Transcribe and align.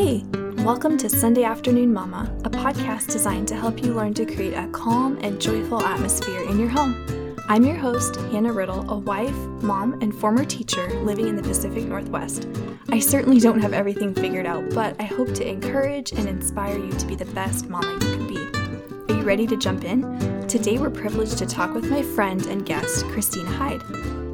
Hey, 0.00 0.22
welcome 0.58 0.96
to 0.98 1.10
Sunday 1.10 1.42
Afternoon 1.42 1.92
Mama, 1.92 2.32
a 2.44 2.50
podcast 2.50 3.10
designed 3.10 3.48
to 3.48 3.56
help 3.56 3.82
you 3.82 3.92
learn 3.92 4.14
to 4.14 4.24
create 4.24 4.54
a 4.54 4.68
calm 4.68 5.18
and 5.22 5.40
joyful 5.40 5.82
atmosphere 5.82 6.42
in 6.42 6.56
your 6.56 6.68
home. 6.68 7.34
I'm 7.48 7.64
your 7.64 7.74
host, 7.74 8.14
Hannah 8.30 8.52
Riddle, 8.52 8.88
a 8.88 8.96
wife, 8.96 9.34
mom, 9.60 10.00
and 10.00 10.14
former 10.14 10.44
teacher 10.44 10.88
living 11.00 11.26
in 11.26 11.34
the 11.34 11.42
Pacific 11.42 11.84
Northwest. 11.84 12.46
I 12.90 13.00
certainly 13.00 13.40
don't 13.40 13.60
have 13.60 13.72
everything 13.72 14.14
figured 14.14 14.46
out, 14.46 14.70
but 14.72 14.94
I 15.00 15.04
hope 15.04 15.34
to 15.34 15.48
encourage 15.48 16.12
and 16.12 16.28
inspire 16.28 16.78
you 16.78 16.92
to 16.92 17.06
be 17.06 17.16
the 17.16 17.24
best 17.24 17.68
mama 17.68 17.92
you 17.94 17.98
can 17.98 18.28
be. 18.28 19.12
Are 19.12 19.18
you 19.18 19.24
ready 19.24 19.48
to 19.48 19.56
jump 19.56 19.82
in? 19.82 20.46
Today 20.46 20.78
we're 20.78 20.90
privileged 20.90 21.38
to 21.38 21.46
talk 21.46 21.74
with 21.74 21.90
my 21.90 22.02
friend 22.02 22.46
and 22.46 22.64
guest, 22.64 23.04
Christina 23.06 23.50
Hyde. 23.50 23.82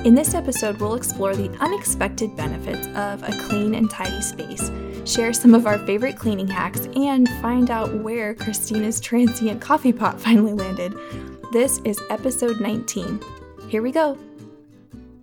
In 0.05 0.15
this 0.15 0.35
episode, 0.35 0.77
we'll 0.77 0.95
explore 0.95 1.35
the 1.35 1.49
unexpected 1.61 2.37
benefits 2.37 2.87
of 2.89 3.23
a 3.23 3.49
clean 3.49 3.75
and 3.75 3.89
tidy 3.89 4.21
space 4.21 4.71
share 5.05 5.33
some 5.33 5.55
of 5.55 5.67
our 5.67 5.79
favorite 5.81 6.17
cleaning 6.17 6.49
hacks, 6.49 6.89
and 6.97 7.29
find 7.41 7.71
out 7.71 7.95
where 8.03 8.35
Christina's 8.35 9.01
transient 9.01 9.61
coffee 9.61 9.93
pot 9.93 10.21
finally 10.21 10.53
landed. 10.53 10.95
This 11.53 11.79
is 11.85 12.01
episode 12.11 12.61
19. 12.61 13.21
Here 13.69 13.83
we 13.83 13.93
go. 13.93 14.19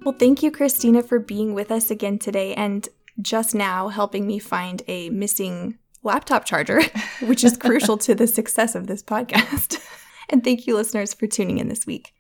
Well, 0.04 0.16
thank 0.18 0.42
you, 0.42 0.52
Christina, 0.52 1.04
for 1.04 1.20
being 1.20 1.54
with 1.54 1.72
us 1.72 1.92
again 1.92 2.20
today 2.20 2.54
and 2.56 2.88
just 3.22 3.54
now 3.54 3.90
helping 3.90 4.26
me 4.26 4.40
find 4.40 4.82
a 4.88 5.10
missing 5.10 5.78
laptop 6.04 6.46
charger, 6.46 6.82
which 7.22 7.44
is 7.44 7.58
crucial 7.58 7.98
to 8.00 8.16
the 8.16 8.28
success 8.28 8.76
of 8.76 8.88
this 8.88 9.04
podcast. 9.04 9.80
and 10.30 10.44
thank 10.44 10.66
you, 10.66 10.76
listeners, 10.76 11.14
for 11.14 11.28
tuning 11.28 11.58
in 11.58 11.68
this 11.68 11.86
week. 11.86 12.14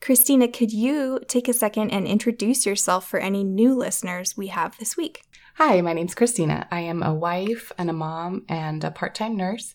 Christina, 0.00 0.48
could 0.48 0.72
you 0.72 1.20
take 1.26 1.48
a 1.48 1.52
second 1.52 1.90
and 1.90 2.06
introduce 2.06 2.64
yourself 2.64 3.08
for 3.08 3.18
any 3.18 3.42
new 3.42 3.74
listeners 3.74 4.36
we 4.36 4.48
have 4.48 4.78
this 4.78 4.96
week? 4.96 5.22
Hi, 5.58 5.80
my 5.80 5.92
name's 5.92 6.14
Christina. 6.14 6.68
I 6.70 6.82
am 6.82 7.02
a 7.02 7.12
wife 7.12 7.72
and 7.76 7.90
a 7.90 7.92
mom 7.92 8.44
and 8.48 8.84
a 8.84 8.92
part 8.92 9.16
time 9.16 9.36
nurse, 9.36 9.74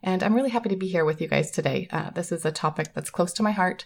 and 0.00 0.22
I'm 0.22 0.32
really 0.32 0.50
happy 0.50 0.68
to 0.68 0.76
be 0.76 0.86
here 0.86 1.04
with 1.04 1.20
you 1.20 1.26
guys 1.26 1.50
today. 1.50 1.88
Uh, 1.90 2.10
this 2.10 2.30
is 2.30 2.44
a 2.44 2.52
topic 2.52 2.94
that's 2.94 3.10
close 3.10 3.32
to 3.32 3.42
my 3.42 3.50
heart, 3.50 3.84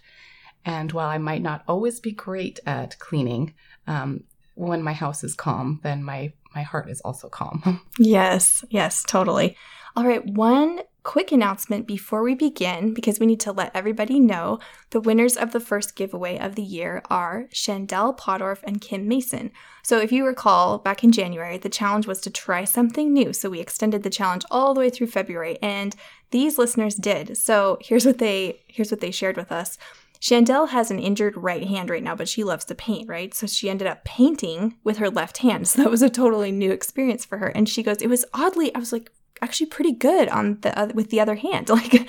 and 0.66 0.92
while 0.92 1.08
I 1.08 1.16
might 1.16 1.40
not 1.40 1.64
always 1.66 2.00
be 2.00 2.12
great 2.12 2.60
at 2.66 2.98
cleaning, 2.98 3.54
um, 3.86 4.24
when 4.56 4.82
my 4.82 4.92
house 4.92 5.24
is 5.24 5.34
calm, 5.34 5.80
then 5.82 6.04
my 6.04 6.34
my 6.54 6.60
heart 6.60 6.90
is 6.90 7.00
also 7.00 7.30
calm. 7.30 7.80
yes, 7.98 8.62
yes, 8.68 9.02
totally. 9.02 9.56
All 9.96 10.04
right, 10.04 10.26
one 10.26 10.80
quick 11.08 11.32
announcement 11.32 11.86
before 11.86 12.22
we 12.22 12.34
begin, 12.34 12.92
because 12.92 13.18
we 13.18 13.24
need 13.24 13.40
to 13.40 13.50
let 13.50 13.74
everybody 13.74 14.20
know 14.20 14.58
the 14.90 15.00
winners 15.00 15.38
of 15.38 15.52
the 15.52 15.58
first 15.58 15.96
giveaway 15.96 16.36
of 16.38 16.54
the 16.54 16.62
year 16.62 17.02
are 17.08 17.46
Chandel 17.50 18.12
Podorf 18.12 18.58
and 18.62 18.82
Kim 18.82 19.08
Mason. 19.08 19.50
So, 19.82 19.98
if 19.98 20.12
you 20.12 20.26
recall, 20.26 20.76
back 20.76 21.02
in 21.02 21.10
January, 21.10 21.56
the 21.56 21.70
challenge 21.70 22.06
was 22.06 22.20
to 22.20 22.30
try 22.30 22.64
something 22.64 23.10
new. 23.10 23.32
So, 23.32 23.48
we 23.48 23.58
extended 23.58 24.02
the 24.02 24.10
challenge 24.10 24.44
all 24.50 24.74
the 24.74 24.80
way 24.80 24.90
through 24.90 25.06
February, 25.06 25.56
and 25.62 25.96
these 26.30 26.58
listeners 26.58 26.94
did. 26.94 27.38
So, 27.38 27.78
here's 27.80 28.04
what 28.04 28.18
they 28.18 28.60
here's 28.68 28.90
what 28.90 29.00
they 29.00 29.10
shared 29.10 29.38
with 29.38 29.50
us. 29.50 29.78
Chandel 30.20 30.68
has 30.68 30.90
an 30.90 30.98
injured 30.98 31.38
right 31.38 31.66
hand 31.66 31.88
right 31.88 32.02
now, 32.02 32.16
but 32.16 32.28
she 32.28 32.44
loves 32.44 32.66
to 32.66 32.74
paint, 32.74 33.08
right? 33.08 33.32
So 33.32 33.46
she 33.46 33.70
ended 33.70 33.86
up 33.86 34.04
painting 34.04 34.74
with 34.84 34.98
her 34.98 35.08
left 35.08 35.38
hand. 35.38 35.68
So 35.68 35.82
that 35.82 35.90
was 35.90 36.02
a 36.02 36.10
totally 36.10 36.50
new 36.50 36.72
experience 36.72 37.24
for 37.24 37.38
her. 37.38 37.46
And 37.46 37.68
she 37.68 37.82
goes, 37.82 37.98
It 38.02 38.08
was 38.08 38.24
oddly, 38.34 38.74
I 38.74 38.78
was 38.78 38.92
like, 38.92 39.10
actually 39.42 39.66
pretty 39.66 39.92
good 39.92 40.28
on 40.28 40.58
the 40.60 40.78
uh, 40.78 40.88
with 40.94 41.10
the 41.10 41.20
other 41.20 41.36
hand 41.36 41.68
like 41.78 42.08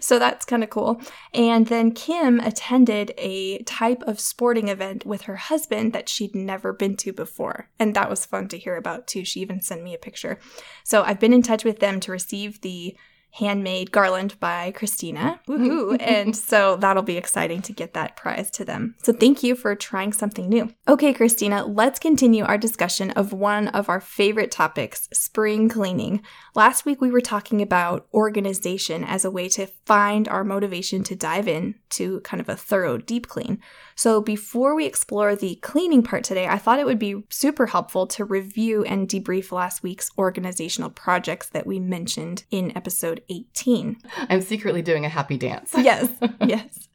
so 0.00 0.18
that's 0.18 0.44
kind 0.44 0.62
of 0.62 0.70
cool. 0.70 1.00
And 1.34 1.66
then 1.66 1.92
kim 1.92 2.40
attended 2.40 3.12
a 3.18 3.58
type 3.64 4.02
of 4.04 4.20
sporting 4.20 4.68
event 4.68 5.04
with 5.04 5.22
her 5.22 5.36
husband 5.36 5.92
that 5.92 6.08
she'd 6.08 6.34
never 6.34 6.72
been 6.72 6.96
to 6.98 7.12
before 7.12 7.68
and 7.78 7.94
that 7.94 8.10
was 8.10 8.26
fun 8.26 8.48
to 8.48 8.58
hear 8.58 8.76
about 8.76 9.06
too. 9.06 9.24
She 9.24 9.40
even 9.40 9.60
sent 9.60 9.82
me 9.82 9.94
a 9.94 9.98
picture. 9.98 10.38
So 10.84 11.02
i've 11.02 11.20
been 11.20 11.32
in 11.32 11.42
touch 11.42 11.64
with 11.64 11.80
them 11.80 12.00
to 12.00 12.12
receive 12.12 12.60
the 12.60 12.96
handmade 13.32 13.92
garland 13.92 14.38
by 14.40 14.72
Christina. 14.72 15.40
Mm-hmm. 15.48 15.64
Woohoo! 15.64 15.96
and 16.00 16.36
so 16.36 16.76
that'll 16.76 17.02
be 17.02 17.16
exciting 17.16 17.62
to 17.62 17.72
get 17.72 17.94
that 17.94 18.16
prize 18.16 18.50
to 18.52 18.64
them. 18.64 18.94
So 19.02 19.12
thank 19.12 19.42
you 19.42 19.54
for 19.54 19.74
trying 19.74 20.12
something 20.12 20.48
new. 20.48 20.72
Okay, 20.88 21.12
Christina, 21.12 21.64
let's 21.64 21.98
continue 21.98 22.44
our 22.44 22.58
discussion 22.58 23.10
of 23.12 23.32
one 23.32 23.68
of 23.68 23.88
our 23.88 24.00
favorite 24.00 24.50
topics, 24.50 25.08
spring 25.12 25.68
cleaning. 25.68 26.22
Last 26.54 26.84
week 26.84 27.00
we 27.00 27.10
were 27.10 27.20
talking 27.20 27.62
about 27.62 28.08
organization 28.12 29.04
as 29.04 29.24
a 29.24 29.30
way 29.30 29.48
to 29.50 29.66
find 29.86 30.28
our 30.28 30.44
motivation 30.44 31.04
to 31.04 31.16
dive 31.16 31.48
in 31.48 31.76
to 31.90 32.20
kind 32.20 32.40
of 32.40 32.48
a 32.48 32.56
thorough 32.56 32.98
deep 32.98 33.28
clean. 33.28 33.60
So 34.00 34.22
before 34.22 34.74
we 34.74 34.86
explore 34.86 35.36
the 35.36 35.56
cleaning 35.56 36.02
part 36.02 36.24
today, 36.24 36.46
I 36.46 36.56
thought 36.56 36.78
it 36.78 36.86
would 36.86 36.98
be 36.98 37.22
super 37.28 37.66
helpful 37.66 38.06
to 38.06 38.24
review 38.24 38.82
and 38.82 39.06
debrief 39.06 39.52
last 39.52 39.82
week's 39.82 40.10
organizational 40.16 40.88
projects 40.88 41.50
that 41.50 41.66
we 41.66 41.80
mentioned 41.80 42.44
in 42.50 42.74
episode 42.74 43.22
18. 43.28 43.98
I'm 44.30 44.40
secretly 44.40 44.80
doing 44.80 45.04
a 45.04 45.10
happy 45.10 45.36
dance. 45.36 45.74
yes, 45.76 46.08
yes. 46.40 46.88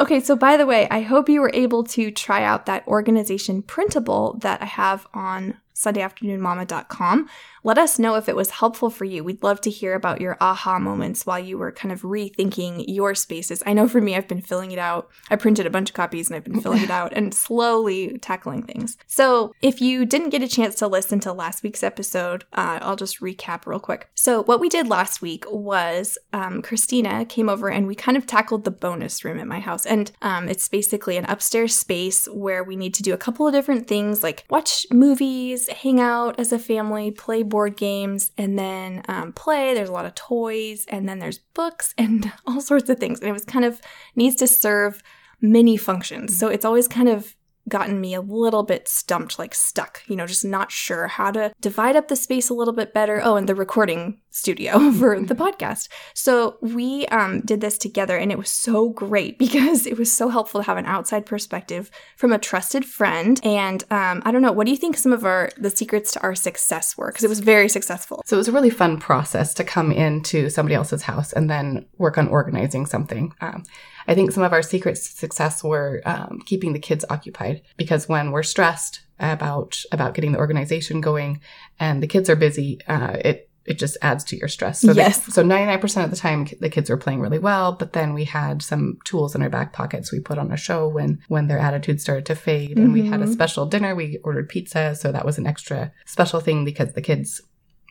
Okay, 0.00 0.18
so 0.18 0.34
by 0.34 0.56
the 0.56 0.66
way, 0.66 0.88
I 0.90 1.02
hope 1.02 1.28
you 1.28 1.40
were 1.40 1.52
able 1.54 1.84
to 1.84 2.10
try 2.10 2.42
out 2.42 2.66
that 2.66 2.84
organization 2.88 3.62
printable 3.62 4.36
that 4.40 4.60
I 4.60 4.66
have 4.66 5.06
on 5.14 5.60
SundayAfternoonMama.com. 5.76 7.28
Let 7.66 7.78
us 7.78 7.98
know 7.98 8.16
if 8.16 8.28
it 8.28 8.36
was 8.36 8.50
helpful 8.50 8.90
for 8.90 9.06
you. 9.06 9.24
We'd 9.24 9.42
love 9.42 9.58
to 9.62 9.70
hear 9.70 9.94
about 9.94 10.20
your 10.20 10.36
aha 10.38 10.78
moments 10.78 11.24
while 11.24 11.38
you 11.38 11.56
were 11.56 11.72
kind 11.72 11.92
of 11.92 12.02
rethinking 12.02 12.84
your 12.86 13.14
spaces. 13.14 13.62
I 13.64 13.72
know 13.72 13.88
for 13.88 14.02
me, 14.02 14.14
I've 14.14 14.28
been 14.28 14.42
filling 14.42 14.70
it 14.70 14.78
out. 14.78 15.08
I 15.30 15.36
printed 15.36 15.64
a 15.64 15.70
bunch 15.70 15.88
of 15.88 15.94
copies 15.94 16.28
and 16.28 16.36
I've 16.36 16.44
been 16.44 16.60
filling 16.60 16.82
it 16.82 16.90
out 17.00 17.14
and 17.14 17.32
slowly 17.32 18.18
tackling 18.18 18.64
things. 18.64 18.98
So 19.06 19.54
if 19.62 19.80
you 19.80 20.04
didn't 20.04 20.28
get 20.28 20.42
a 20.42 20.46
chance 20.46 20.74
to 20.76 20.86
listen 20.86 21.20
to 21.20 21.32
last 21.32 21.62
week's 21.62 21.82
episode, 21.82 22.44
uh, 22.52 22.80
I'll 22.82 22.96
just 22.96 23.20
recap 23.20 23.64
real 23.64 23.80
quick. 23.80 24.10
So 24.14 24.42
what 24.42 24.60
we 24.60 24.68
did 24.68 24.88
last 24.88 25.22
week 25.22 25.46
was 25.50 26.18
um, 26.34 26.60
Christina 26.60 27.24
came 27.24 27.48
over 27.48 27.70
and 27.70 27.86
we 27.86 27.94
kind 27.94 28.18
of 28.18 28.26
tackled 28.26 28.64
the 28.64 28.70
bonus 28.70 29.24
room 29.24 29.40
at 29.40 29.46
my 29.46 29.60
house. 29.60 29.86
And 29.86 30.12
um, 30.20 30.50
it's 30.50 30.68
basically 30.68 31.16
an 31.16 31.24
upstairs 31.30 31.74
space 31.74 32.26
where 32.26 32.62
we 32.62 32.76
need 32.76 32.92
to 32.92 33.02
do 33.02 33.14
a 33.14 33.18
couple 33.18 33.46
of 33.46 33.54
different 33.54 33.86
things 33.86 34.22
like 34.22 34.44
watch 34.50 34.84
movies, 34.92 35.70
hang 35.70 35.98
out 35.98 36.38
as 36.38 36.52
a 36.52 36.58
family, 36.58 37.10
play 37.10 37.42
board 37.54 37.76
games, 37.76 38.32
and 38.36 38.58
then 38.58 39.00
um, 39.06 39.32
play. 39.32 39.74
There's 39.74 39.88
a 39.88 39.92
lot 39.92 40.06
of 40.06 40.16
toys, 40.16 40.86
and 40.88 41.08
then 41.08 41.20
there's 41.20 41.38
books 41.38 41.94
and 41.98 42.32
all 42.48 42.60
sorts 42.60 42.90
of 42.90 42.98
things. 42.98 43.20
And 43.20 43.28
it 43.28 43.32
was 43.32 43.44
kind 43.44 43.64
of 43.64 43.80
needs 44.16 44.34
to 44.36 44.48
serve 44.48 45.00
many 45.40 45.76
functions. 45.76 46.36
So 46.36 46.48
it's 46.48 46.64
always 46.64 46.88
kind 46.88 47.08
of 47.08 47.36
gotten 47.68 48.00
me 48.00 48.14
a 48.14 48.20
little 48.20 48.62
bit 48.62 48.88
stumped, 48.88 49.38
like 49.38 49.54
stuck, 49.54 50.02
you 50.06 50.16
know, 50.16 50.26
just 50.26 50.44
not 50.44 50.70
sure 50.70 51.06
how 51.06 51.30
to 51.30 51.52
divide 51.60 51.96
up 51.96 52.08
the 52.08 52.16
space 52.16 52.50
a 52.50 52.54
little 52.54 52.74
bit 52.74 52.92
better. 52.92 53.20
Oh, 53.22 53.36
and 53.36 53.48
the 53.48 53.54
recording 53.54 54.20
studio 54.30 54.90
for 54.98 55.20
the 55.20 55.34
podcast. 55.34 55.88
So 56.12 56.58
we 56.60 57.06
um, 57.06 57.40
did 57.40 57.60
this 57.60 57.78
together 57.78 58.16
and 58.16 58.30
it 58.30 58.38
was 58.38 58.50
so 58.50 58.90
great 58.90 59.38
because 59.44 59.86
it 59.86 59.98
was 59.98 60.12
so 60.12 60.28
helpful 60.28 60.60
to 60.60 60.66
have 60.66 60.76
an 60.76 60.86
outside 60.86 61.26
perspective 61.26 61.90
from 62.16 62.32
a 62.32 62.38
trusted 62.38 62.84
friend. 62.84 63.40
And 63.42 63.82
um, 63.90 64.22
I 64.24 64.32
don't 64.32 64.42
know, 64.42 64.52
what 64.52 64.66
do 64.66 64.70
you 64.70 64.76
think 64.76 64.96
some 64.96 65.12
of 65.12 65.24
our, 65.24 65.50
the 65.56 65.70
secrets 65.70 66.12
to 66.12 66.22
our 66.22 66.34
success 66.34 66.96
were? 66.96 67.08
Because 67.08 67.24
it 67.24 67.30
was 67.30 67.40
very 67.40 67.68
successful. 67.68 68.22
So 68.26 68.36
it 68.36 68.38
was 68.38 68.48
a 68.48 68.52
really 68.52 68.70
fun 68.70 68.98
process 68.98 69.54
to 69.54 69.64
come 69.64 69.92
into 69.92 70.50
somebody 70.50 70.74
else's 70.74 71.02
house 71.02 71.32
and 71.32 71.48
then 71.48 71.86
work 71.98 72.18
on 72.18 72.28
organizing 72.28 72.86
something. 72.86 73.32
Um, 73.40 73.64
I 74.06 74.14
think 74.14 74.32
some 74.32 74.42
of 74.42 74.52
our 74.52 74.62
secrets 74.62 75.08
to 75.08 75.16
success 75.16 75.62
were 75.62 76.02
um, 76.04 76.40
keeping 76.46 76.72
the 76.72 76.78
kids 76.78 77.04
occupied 77.10 77.62
because 77.76 78.08
when 78.08 78.30
we're 78.30 78.42
stressed 78.42 79.00
about 79.18 79.82
about 79.92 80.14
getting 80.14 80.32
the 80.32 80.38
organization 80.38 81.00
going 81.00 81.40
and 81.78 82.02
the 82.02 82.06
kids 82.06 82.28
are 82.28 82.36
busy, 82.36 82.80
uh, 82.88 83.16
it 83.24 83.50
it 83.64 83.78
just 83.78 83.96
adds 84.02 84.24
to 84.24 84.36
your 84.36 84.48
stress. 84.48 84.80
So 84.80 84.92
yes. 84.92 85.24
The, 85.24 85.32
so 85.32 85.42
99% 85.42 86.04
of 86.04 86.10
the 86.10 86.16
time 86.16 86.46
the 86.60 86.68
kids 86.68 86.90
were 86.90 86.96
playing 86.96 87.20
really 87.20 87.38
well, 87.38 87.72
but 87.72 87.94
then 87.94 88.12
we 88.12 88.24
had 88.24 88.62
some 88.62 88.98
tools 89.04 89.34
in 89.34 89.42
our 89.42 89.48
back 89.48 89.72
pockets. 89.72 90.12
We 90.12 90.20
put 90.20 90.38
on 90.38 90.52
a 90.52 90.56
show 90.56 90.86
when 90.86 91.20
when 91.28 91.46
their 91.46 91.58
attitude 91.58 92.00
started 92.00 92.26
to 92.26 92.34
fade 92.34 92.72
mm-hmm. 92.72 92.82
and 92.82 92.92
we 92.92 93.06
had 93.06 93.20
a 93.20 93.24
mm-hmm. 93.24 93.32
special 93.32 93.66
dinner. 93.66 93.94
We 93.94 94.18
ordered 94.22 94.48
pizza, 94.48 94.94
so 94.94 95.12
that 95.12 95.24
was 95.24 95.38
an 95.38 95.46
extra 95.46 95.92
special 96.04 96.40
thing 96.40 96.64
because 96.64 96.92
the 96.92 97.00
kids 97.00 97.40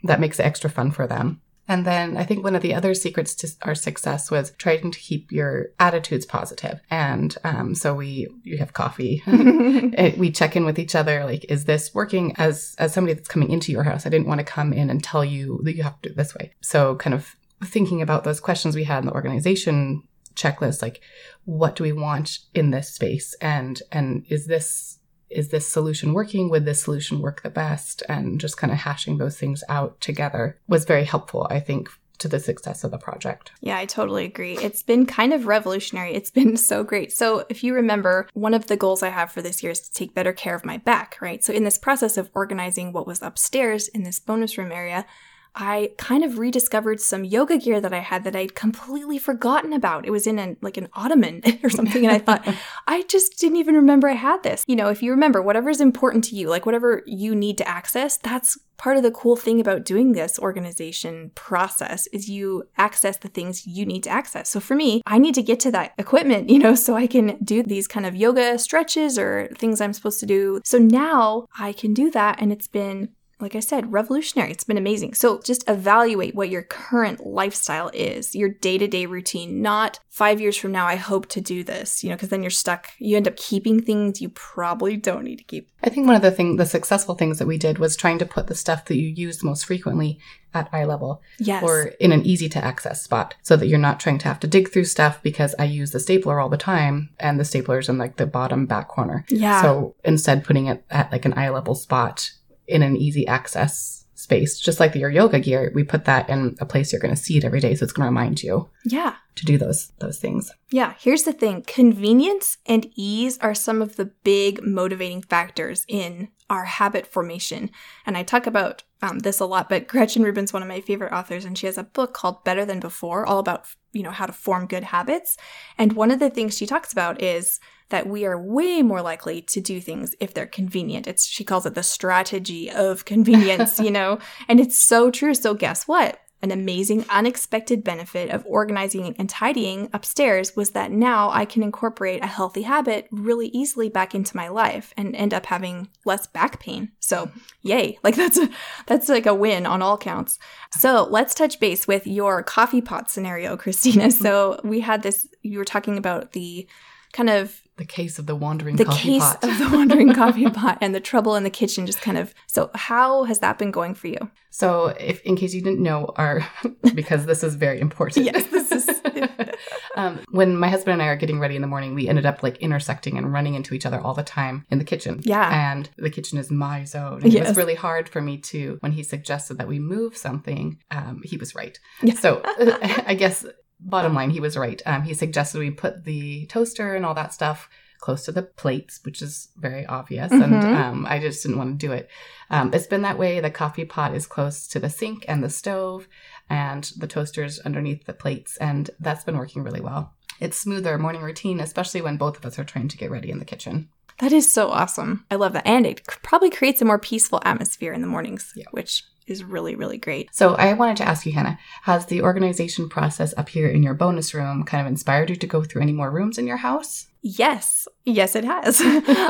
that 0.04 0.20
makes 0.20 0.40
it 0.40 0.46
extra 0.46 0.70
fun 0.70 0.92
for 0.92 1.08
them. 1.08 1.42
And 1.68 1.86
then 1.86 2.18
I 2.18 2.24
think 2.24 2.44
one 2.44 2.56
of 2.56 2.62
the 2.62 2.74
other 2.74 2.94
secrets 2.94 3.36
to 3.36 3.50
our 3.62 3.76
success 3.76 4.30
was 4.30 4.52
trying 4.58 4.92
to 4.92 5.00
keep 5.00 5.32
your 5.32 5.68
attitudes 5.80 6.26
positive. 6.26 6.82
And 6.92 7.36
um, 7.44 7.74
so 7.74 7.94
we 7.94 8.28
you 8.44 8.58
have 8.58 8.74
coffee, 8.74 9.24
we 10.18 10.32
check 10.32 10.56
in 10.56 10.66
with 10.66 10.78
each 10.78 10.96
other. 10.96 11.24
Like, 11.24 11.46
is 11.50 11.66
this 11.66 11.94
working? 11.94 12.36
As 12.38 12.76
as 12.80 12.94
somebody 12.94 13.14
that's 13.14 13.30
coming 13.30 13.50
into 13.50 13.72
your 13.72 13.84
house, 13.84 14.06
I 14.06 14.10
didn't 14.10 14.28
want 14.28 14.40
to 14.40 14.46
come 14.46 14.74
in 14.74 14.90
and 14.90 15.04
tell 15.04 15.24
you 15.24 15.62
that 15.64 15.76
you 15.76 15.84
have 15.84 16.02
to 16.02 16.10
do 16.10 16.14
it 16.14 16.18
this 16.18 16.36
way. 16.36 16.54
So 16.62 16.96
kind 16.96 17.14
of 17.14 17.36
thinking 17.64 18.02
about 18.02 18.26
those 18.26 18.42
questions 18.42 18.76
we 18.76 18.84
had 18.84 19.00
in 19.00 19.06
the 19.06 19.14
organization 19.14 20.04
checklist, 20.36 20.82
like 20.82 21.02
what 21.46 21.76
do 21.76 21.84
we 21.84 21.94
want 21.94 22.40
in 22.54 22.72
this 22.72 22.94
space, 22.94 23.36
and 23.36 23.82
and 23.92 24.26
is 24.30 24.48
this 24.48 25.00
is 25.34 25.50
this 25.50 25.68
solution 25.68 26.14
working? 26.14 26.50
Would 26.50 26.66
this 26.66 26.84
solution 26.84 27.20
work 27.20 27.42
the 27.42 27.50
best? 27.50 28.04
And 28.08 28.40
just 28.40 28.58
kind 28.58 28.72
of 28.72 28.80
hashing 28.80 29.18
those 29.18 29.38
things 29.38 29.64
out 29.70 30.00
together 30.02 30.58
was 30.68 30.86
very 30.86 31.04
helpful, 31.04 31.48
I 31.50 31.60
think, 31.60 31.90
to 32.20 32.28
the 32.28 32.40
success 32.40 32.84
of 32.84 32.92
the 32.92 32.98
project. 32.98 33.52
Yeah, 33.60 33.78
I 33.78 33.86
totally 33.86 34.26
agree. 34.26 34.58
It's 34.58 34.84
been 34.84 35.06
kind 35.06 35.34
of 35.34 35.46
revolutionary. 35.46 36.14
It's 36.14 36.32
been 36.32 36.58
so 36.72 36.84
great. 36.84 37.12
So, 37.12 37.46
if 37.50 37.64
you 37.64 37.74
remember, 37.74 38.28
one 38.34 38.54
of 38.54 38.68
the 38.68 38.78
goals 38.78 39.04
I 39.04 39.10
have 39.10 39.32
for 39.32 39.42
this 39.42 39.62
year 39.62 39.72
is 39.72 39.82
to 39.82 39.94
take 39.94 40.14
better 40.14 40.34
care 40.34 40.56
of 40.56 40.66
my 40.66 40.78
back, 40.78 41.18
right? 41.22 41.44
So, 41.44 41.54
in 41.54 41.64
this 41.64 41.78
process 41.78 42.18
of 42.18 42.30
organizing 42.34 42.94
what 42.94 43.08
was 43.08 43.22
upstairs 43.22 43.88
in 43.90 44.04
this 44.04 44.20
bonus 44.20 44.58
room 44.58 44.72
area, 44.72 45.06
I 45.56 45.92
kind 45.98 46.24
of 46.24 46.40
rediscovered 46.40 47.00
some 47.00 47.24
yoga 47.24 47.58
gear 47.58 47.80
that 47.80 47.94
I 47.94 48.00
had 48.00 48.24
that 48.24 48.36
I'd 48.36 48.56
completely 48.56 49.20
forgotten 49.20 49.74
about. 49.74 50.06
It 50.06 50.12
was 50.12 50.26
in 50.26 50.58
like 50.62 50.78
an 50.78 50.90
ottoman 50.94 51.42
or 51.64 51.70
something. 51.70 52.06
And 52.06 52.14
I 52.14 52.20
thought, 52.20 52.48
I 52.88 53.04
just 53.04 53.40
didn't 53.40 53.58
even 53.58 53.76
remember 53.76 54.10
I 54.10 54.14
had 54.14 54.44
this. 54.44 54.64
You 54.68 54.76
know, 54.76 54.90
if 54.90 55.04
you 55.04 55.12
remember 55.12 55.42
whatever 55.42 55.70
is 55.70 55.82
important 55.82 56.24
to 56.26 56.36
you, 56.36 56.50
like 56.50 56.66
whatever 56.66 57.04
you 57.06 57.36
need 57.36 57.58
to 57.60 57.68
access, 57.68 58.18
that's 58.18 58.58
part 58.78 58.98
of 58.98 59.04
the 59.04 59.12
cool 59.12 59.36
thing 59.36 59.62
about 59.62 59.86
doing 59.86 60.12
this 60.12 60.40
organization 60.40 61.32
process 61.36 62.08
is 62.08 62.28
you 62.28 62.68
access 62.78 63.18
the 63.18 63.28
things 63.28 63.68
you 63.68 63.86
need 63.86 64.04
to 64.04 64.10
access. 64.10 64.50
So 64.50 64.60
for 64.60 64.76
me, 64.76 65.02
I 65.06 65.20
need 65.20 65.36
to 65.36 65.44
get 65.44 65.60
to 65.62 65.72
that 65.72 65.94
equipment, 65.98 66.50
you 66.50 66.60
know, 66.60 66.76
so 66.84 66.96
I 66.96 67.08
can 67.08 67.38
do 67.44 67.64
these 67.64 67.88
kind 67.88 68.06
of 68.06 68.16
yoga 68.16 68.58
stretches 68.60 69.18
or 69.18 69.50
things 69.58 69.80
I'm 69.80 69.94
supposed 69.94 70.20
to 70.22 70.26
do. 70.26 70.62
So 70.66 70.80
now 70.80 71.48
I 71.58 71.74
can 71.74 71.94
do 71.94 72.10
that 72.12 72.42
and 72.42 72.52
it's 72.52 72.68
been 72.68 73.10
like 73.44 73.56
I 73.56 73.60
said, 73.60 73.92
revolutionary. 73.92 74.52
It's 74.52 74.64
been 74.64 74.78
amazing. 74.78 75.14
So 75.14 75.40
just 75.42 75.70
evaluate 75.70 76.34
what 76.34 76.50
your 76.50 76.64
current 76.64 77.26
lifestyle 77.26 77.92
is, 77.94 78.34
your 78.34 78.50
day 78.50 78.78
to 78.78 78.88
day 78.88 79.06
routine, 79.06 79.62
not 79.62 80.00
five 80.10 80.40
years 80.40 80.56
from 80.56 80.72
now, 80.72 80.86
I 80.86 80.96
hope 80.96 81.28
to 81.30 81.42
do 81.42 81.64
this, 81.64 82.04
you 82.04 82.10
know, 82.10 82.16
because 82.16 82.30
then 82.30 82.42
you're 82.42 82.52
stuck. 82.52 82.92
You 83.00 83.18
end 83.18 83.28
up 83.28 83.36
keeping 83.36 83.82
things 83.82 84.22
you 84.22 84.30
probably 84.30 84.96
don't 84.96 85.24
need 85.24 85.38
to 85.38 85.44
keep. 85.44 85.70
I 85.84 85.90
think 85.90 86.08
one 86.08 86.16
of 86.16 86.22
the 86.22 86.32
thing, 86.32 86.56
the 86.56 86.66
successful 86.66 87.16
things 87.16 87.40
that 87.40 87.48
we 87.48 87.58
did 87.58 87.80
was 87.80 87.96
trying 87.96 88.20
to 88.20 88.26
put 88.26 88.48
the 88.48 88.56
stuff 88.56 88.86
that 88.86 88.98
you 88.98 89.08
use 89.08 89.44
most 89.44 89.66
frequently 89.66 90.20
at 90.54 90.70
eye 90.72 90.86
level. 90.86 91.22
Yes. 91.40 91.64
Or 91.64 91.88
in 92.00 92.12
an 92.12 92.26
easy 92.26 92.48
to 92.50 92.64
access 92.64 93.02
spot 93.02 93.36
so 93.42 93.56
that 93.58 93.68
you're 93.68 93.80
not 93.80 94.00
trying 94.00 94.20
to 94.20 94.28
have 94.28 94.40
to 94.42 94.48
dig 94.48 94.72
through 94.72 94.86
stuff 94.86 95.22
because 95.24 95.56
I 95.58 95.66
use 95.66 95.92
the 95.92 96.00
stapler 96.00 96.40
all 96.40 96.50
the 96.50 96.58
time 96.58 97.10
and 97.20 97.40
the 97.40 97.44
stapler's 97.44 97.90
in 97.90 97.98
like 97.98 98.18
the 98.18 98.28
bottom 98.28 98.66
back 98.66 98.88
corner. 98.88 99.26
Yeah. 99.30 99.62
So 99.62 99.96
instead 100.04 100.44
putting 100.44 100.68
it 100.68 100.86
at 100.90 101.12
like 101.12 101.26
an 101.26 101.34
eye 101.38 101.50
level 101.50 101.76
spot 101.76 102.32
in 102.68 102.82
an 102.84 102.96
easy 102.98 103.26
access 103.28 104.06
space, 104.16 104.60
just 104.60 104.80
like 104.80 104.96
your 104.96 105.10
yoga 105.10 105.40
gear, 105.40 105.72
we 105.76 105.84
put 105.84 106.06
that 106.06 106.30
in 106.30 106.56
a 106.62 106.66
place 106.66 106.92
you're 106.94 107.02
going 107.02 107.14
to 107.14 107.22
see 107.22 107.38
it 107.38 107.44
every 107.44 107.60
day. 107.60 107.76
So 107.76 107.84
it's 107.84 107.92
going 107.92 108.06
to 108.06 108.10
remind 108.10 108.42
you 108.42 108.70
Yeah. 108.86 109.16
to 109.36 109.46
do 109.46 109.58
those, 109.58 109.92
those 110.00 110.18
things. 110.18 110.50
Yeah, 110.70 110.94
here's 110.98 111.24
the 111.24 111.34
thing 111.34 111.64
convenience 111.68 112.58
and 112.66 112.88
ease 112.96 113.38
are 113.40 113.56
some 113.56 113.82
of 113.82 113.98
the 113.98 114.06
big 114.24 114.64
motivating 114.66 115.24
factors 115.24 115.84
in 115.90 116.30
our 116.50 116.64
habit 116.66 117.06
formation. 117.08 117.70
And 118.06 118.16
I 118.16 118.24
talk 118.24 118.48
about 118.48 118.84
um, 119.02 119.20
this 119.20 119.40
a 119.42 119.46
lot, 119.46 119.68
but 119.68 119.88
Gretchen 119.88 120.24
Rubin's 120.24 120.54
one 120.54 120.62
of 120.62 120.70
my 120.70 120.80
favorite 120.80 121.12
authors, 121.12 121.44
and 121.44 121.58
she 121.58 121.66
has 121.66 121.78
a 121.78 121.84
book 121.84 122.14
called 122.14 122.44
Better 122.46 122.64
Than 122.64 122.80
Before, 122.80 123.26
all 123.26 123.40
about, 123.40 123.66
you 123.92 124.04
know, 124.04 124.12
how 124.12 124.26
to 124.26 124.32
form 124.34 124.68
good 124.68 124.84
habits. 124.84 125.36
And 125.78 125.94
one 125.94 126.12
of 126.12 126.20
the 126.20 126.30
things 126.30 126.56
she 126.58 126.66
talks 126.66 126.94
about 126.94 127.22
is 127.22 127.60
that 127.94 128.08
we 128.08 128.26
are 128.26 128.42
way 128.42 128.82
more 128.82 129.04
likely 129.04 129.40
to 129.40 129.62
do 129.62 129.80
things 129.80 130.16
if 130.20 130.34
they're 130.34 130.48
convenient. 130.48 131.06
It's 131.06 131.28
she 131.28 131.44
calls 131.44 131.68
it 131.68 131.76
the 131.76 131.84
strategy 131.84 132.72
of 132.72 133.06
convenience, 133.14 133.80
you 133.80 133.92
know, 133.92 134.18
and 134.48 134.60
it's 134.60 134.80
so 134.80 135.12
true. 135.12 135.36
So 135.36 135.54
guess 135.54 135.88
what? 135.88 136.20
An 136.42 136.50
amazing, 136.50 137.06
unexpected 137.08 137.84
benefit 137.84 138.32
of 138.32 138.44
organizing 138.48 139.16
and 139.20 139.30
tidying 139.30 139.90
upstairs 139.94 140.56
was 140.56 140.72
that 140.72 140.92
now 140.92 141.30
I 141.30 141.46
can 141.46 141.62
incorporate 141.62 142.24
a 142.24 142.28
healthy 142.28 142.64
habit 142.64 143.08
really 143.12 143.48
easily 143.50 143.90
back 143.90 144.16
into 144.16 144.36
my 144.36 144.48
life 144.48 144.92
and 144.98 145.16
end 145.16 145.36
up 145.36 145.46
having 145.46 145.88
less 146.04 146.26
back 146.26 146.60
pain. 146.60 146.92
So, 147.00 147.30
yay. 147.62 148.00
Like 148.04 148.16
that's 148.16 148.40
a 148.40 148.50
that's 148.88 149.08
like 149.08 149.28
a 149.28 149.36
win 149.36 149.68
on 149.68 149.84
all 149.84 150.00
counts. 150.00 150.40
So, 150.80 151.08
let's 151.12 151.36
touch 151.36 151.60
base 151.60 151.88
with 151.88 152.08
your 152.08 152.42
coffee 152.42 152.82
pot 152.82 153.12
scenario, 153.12 153.56
Christina. 153.56 154.10
So, 154.10 154.60
we 154.64 154.80
had 154.80 155.04
this 155.04 155.28
you 155.44 155.60
were 155.60 155.64
talking 155.64 156.00
about 156.00 156.32
the 156.32 156.68
kind 157.14 157.30
of 157.30 157.63
The 157.78 157.86
case 157.86 158.20
of 158.20 158.28
the 158.28 158.36
wandering 158.36 158.76
the 158.76 158.86
coffee 158.86 159.14
case 159.14 159.22
pot. 159.24 159.44
of 159.44 159.58
the 159.58 159.70
wandering 159.76 160.14
coffee 160.14 160.50
pot 160.50 160.78
and 160.80 160.94
the 160.94 161.00
trouble 161.00 161.36
in 161.36 161.44
the 161.44 161.50
kitchen 161.50 161.86
just 161.88 162.02
kind 162.02 162.18
of 162.18 162.34
so 162.48 162.70
how 162.76 163.24
has 163.24 163.40
that 163.40 163.58
been 163.58 163.72
going 163.72 163.96
for 163.96 164.08
you 164.08 164.30
So, 164.52 164.88
if 165.00 165.22
in 165.24 165.36
case 165.36 165.56
you 165.56 165.62
didn't 165.64 165.82
know, 165.82 166.12
our 166.16 166.48
because 166.94 167.26
this 167.26 167.44
is 167.44 167.56
very 167.56 167.80
important. 167.80 168.26
Yes, 168.28 168.46
this 168.48 168.72
is- 168.72 169.02
um, 169.96 170.20
when 170.32 170.56
my 170.58 170.70
husband 170.70 170.94
and 170.94 171.02
I 171.02 171.08
are 171.08 171.16
getting 171.16 171.40
ready 171.40 171.56
in 171.56 171.62
the 171.64 171.68
morning, 171.68 171.96
we 171.96 172.08
ended 172.08 172.26
up 172.26 172.44
like 172.44 172.58
intersecting 172.58 173.18
and 173.18 173.34
running 173.34 173.56
into 173.56 173.74
each 173.74 173.86
other 173.88 174.00
all 174.00 174.14
the 174.14 174.24
time 174.24 174.66
in 174.70 174.78
the 174.78 174.86
kitchen. 174.86 175.22
Yeah. 175.24 175.50
and 175.72 175.90
the 175.98 176.10
kitchen 176.12 176.38
is 176.38 176.52
my 176.52 176.84
zone. 176.84 177.22
And 177.24 177.34
it 177.34 177.44
was 177.48 177.58
really 177.58 177.76
hard 177.76 178.08
for 178.10 178.22
me 178.22 178.38
to 178.52 178.78
when 178.82 178.92
he 178.92 179.02
suggested 179.04 179.58
that 179.58 179.68
we 179.68 179.80
move 179.80 180.16
something. 180.16 180.78
Um, 180.92 181.22
he 181.24 181.38
was 181.38 181.56
right. 181.56 181.80
Yeah. 182.04 182.14
So, 182.16 182.42
I 183.08 183.16
guess 183.16 183.46
bottom 183.84 184.14
line, 184.14 184.30
he 184.32 184.40
was 184.40 184.58
right. 184.58 184.82
Um, 184.86 185.04
he 185.04 185.14
suggested 185.14 185.60
we 185.60 185.72
put 185.72 186.04
the 186.06 186.46
toaster 186.48 186.96
and 186.96 187.06
all 187.06 187.14
that 187.16 187.34
stuff 187.34 187.70
close 188.00 188.26
to 188.26 188.32
the 188.34 188.42
plates, 188.44 189.00
which 189.04 189.22
is 189.22 189.48
very 189.58 189.86
obvious. 189.86 190.32
And 190.32 190.54
Mhm. 190.62 190.76
um, 190.76 191.06
I 191.06 191.20
just 191.20 191.42
didn't 191.44 191.58
want 191.58 191.80
to 191.80 191.88
do 191.88 191.94
it. 191.94 192.10
Um, 192.50 192.72
it's 192.74 192.88
been 192.88 193.04
that 193.04 193.18
way. 193.18 193.40
The 193.40 193.50
coffee 193.50 193.86
pot 193.86 194.14
is 194.14 194.28
close 194.28 194.68
to 194.68 194.80
the 194.80 194.90
sink 194.90 195.24
and 195.28 195.42
the 195.44 195.50
stove, 195.50 196.08
and 196.50 196.84
the 196.98 197.08
toaster's 197.08 197.60
underneath 197.60 198.06
the 198.06 198.14
plates. 198.14 198.58
And 198.58 198.90
that's 199.00 199.24
been 199.24 199.38
working 199.38 199.64
really 199.64 199.80
well. 199.80 200.14
It's 200.42 200.58
smoother 200.58 200.98
morning 200.98 201.22
routine, 201.22 201.62
especially 201.62 202.02
when 202.02 202.18
both 202.18 202.38
of 202.38 202.46
us 202.46 202.60
are 202.60 202.66
trying 202.66 202.90
to 202.90 202.98
get 202.98 203.10
ready 203.12 203.30
in 203.32 203.40
the 203.40 203.46
kitchen. 203.46 203.90
that 204.20 204.32
is 204.32 204.52
so 204.54 204.70
awesome 204.70 205.26
i 205.32 205.36
love 205.36 205.54
that 205.54 205.66
and 205.66 205.88
it 205.88 206.06
probably 206.22 206.50
creates 206.52 206.80
a 206.84 206.86
more 206.86 207.00
peaceful 207.00 207.42
atmosphere 207.46 207.92
in 207.92 208.02
the 208.02 208.08
mornings 208.08 208.54
Yeah. 208.56 208.66
which 208.70 209.04
is 209.28 209.44
really 209.44 209.76
really 209.76 209.98
great 209.98 210.34
So 210.34 210.56
I 210.56 210.74
wanted 210.74 210.98
to 210.98 211.08
ask 211.08 211.26
you, 211.26 211.34
Hannah, 211.34 211.60
has 211.84 212.06
the 212.06 212.22
organization 212.22 212.90
process 212.90 213.34
up 213.38 213.50
here 213.50 213.68
in 213.68 213.84
your 213.84 213.94
bonus 213.94 214.34
room 214.34 214.64
kind 214.64 214.82
of 214.82 214.88
inspired 214.88 215.30
you 215.30 215.36
to 215.36 215.48
go 215.48 215.64
through 215.64 215.82
any 215.82 215.94
more 215.94 216.12
rooms 216.12 216.38
in 216.38 216.48
your 216.48 216.58
house? 216.58 217.08
Yes, 217.26 217.88
yes, 218.04 218.36
it 218.36 218.44
has. 218.44 218.84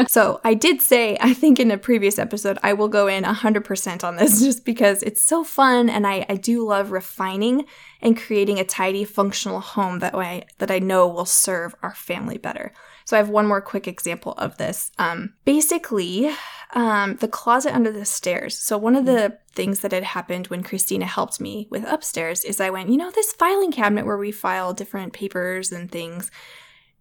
so 0.11 0.41
I 0.43 0.55
did 0.55 0.81
say, 0.81 1.15
I 1.21 1.35
think 1.35 1.59
in 1.59 1.69
a 1.69 1.77
previous 1.77 2.17
episode, 2.17 2.57
I 2.63 2.73
will 2.73 2.87
go 2.87 3.05
in 3.05 3.23
100% 3.23 4.03
on 4.03 4.15
this 4.15 4.41
just 4.43 4.65
because 4.65 5.03
it's 5.03 5.21
so 5.21 5.43
fun 5.43 5.91
and 5.91 6.07
I, 6.07 6.25
I 6.27 6.35
do 6.35 6.65
love 6.67 6.91
refining 6.91 7.65
and 8.01 8.17
creating 8.17 8.59
a 8.59 8.63
tidy, 8.63 9.05
functional 9.05 9.59
home 9.59 9.99
that 9.99 10.17
way 10.17 10.45
that 10.57 10.71
I 10.71 10.79
know 10.79 11.07
will 11.07 11.25
serve 11.25 11.75
our 11.83 11.93
family 11.93 12.39
better. 12.39 12.73
So 13.05 13.17
I 13.17 13.19
have 13.19 13.29
one 13.29 13.47
more 13.47 13.61
quick 13.61 13.87
example 13.87 14.33
of 14.33 14.57
this. 14.57 14.91
Um, 14.97 15.33
basically, 15.45 16.31
um, 16.73 17.17
the 17.17 17.27
closet 17.27 17.73
under 17.75 17.91
the 17.91 18.05
stairs. 18.05 18.57
So 18.57 18.77
one 18.77 18.95
of 18.95 19.05
the 19.05 19.37
things 19.53 19.81
that 19.81 19.91
had 19.91 20.03
happened 20.03 20.47
when 20.47 20.63
Christina 20.63 21.05
helped 21.05 21.39
me 21.39 21.67
with 21.69 21.83
upstairs 21.85 22.43
is 22.43 22.59
I 22.59 22.69
went, 22.71 22.89
you 22.89 22.97
know, 22.97 23.11
this 23.11 23.33
filing 23.33 23.71
cabinet 23.71 24.05
where 24.05 24.17
we 24.17 24.31
file 24.31 24.73
different 24.73 25.13
papers 25.13 25.71
and 25.71 25.91
things 25.91 26.31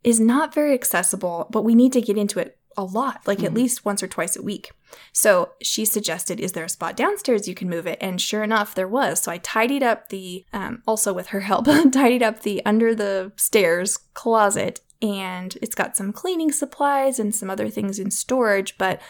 is 0.05 0.21
not 0.21 0.53
very 0.55 0.75
accessible, 0.75 1.47
but 1.51 1.63
we 1.63 1.75
need 1.75 1.93
to 1.93 2.01
get 2.01 2.19
into 2.19 2.39
it 2.39 2.59
a 2.77 2.83
lot, 2.85 3.21
like 3.27 3.43
at 3.43 3.53
Mhm. 3.53 3.57
least 3.57 3.85
once 3.85 4.03
or 4.03 4.09
twice 4.09 4.35
a 4.35 4.43
week. 4.43 4.73
So 5.13 5.51
she 5.63 5.85
suggested, 5.85 6.41
Is 6.41 6.53
there 6.53 6.65
a 6.65 6.69
spot 6.71 6.97
downstairs 6.97 7.47
you 7.47 7.55
can 7.55 7.69
move 7.69 7.87
it? 7.87 7.99
And 8.01 8.21
sure 8.21 8.43
enough, 8.43 8.75
there 8.75 8.89
was. 8.89 9.21
So 9.21 9.31
I 9.31 9.39
tidied 9.39 9.83
up 9.83 10.09
the, 10.09 10.45
um, 10.53 10.83
also 10.87 11.13
with 11.13 11.29
her 11.29 11.41
help, 11.41 11.67
tidied 11.93 12.23
up 12.23 12.41
the 12.41 12.65
under 12.65 12.95
the 12.95 13.33
stairs 13.37 13.99
closet, 14.15 14.81
and 15.03 15.59
it's 15.61 15.75
got 15.75 15.97
some 15.97 16.13
cleaning 16.13 16.53
supplies 16.53 17.19
and 17.19 17.35
some 17.35 17.51
other 17.51 17.69
things 17.69 17.99
in 17.99 18.11
storage, 18.11 18.79
but 18.79 19.01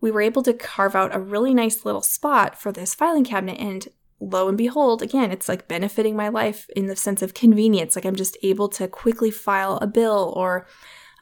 we 0.00 0.10
were 0.10 0.20
able 0.20 0.42
to 0.42 0.52
carve 0.52 0.94
out 0.94 1.14
a 1.14 1.20
really 1.20 1.54
nice 1.54 1.84
little 1.84 2.02
spot 2.02 2.60
for 2.60 2.72
this 2.72 2.94
filing 2.94 3.24
cabinet. 3.24 3.58
And 3.58 3.88
lo 4.18 4.48
and 4.48 4.56
behold 4.56 5.02
again 5.02 5.30
it's 5.30 5.46
like 5.46 5.68
benefiting 5.68 6.16
my 6.16 6.28
life 6.28 6.70
in 6.74 6.86
the 6.86 6.96
sense 6.96 7.20
of 7.20 7.34
convenience. 7.34 7.94
Like 7.94 8.06
i'm 8.06 8.16
just 8.16 8.36
able 8.42 8.68
to 8.70 8.88
quickly 8.88 9.30
file 9.30 9.76
a 9.82 9.86
bill 9.86 10.32
or 10.34 10.66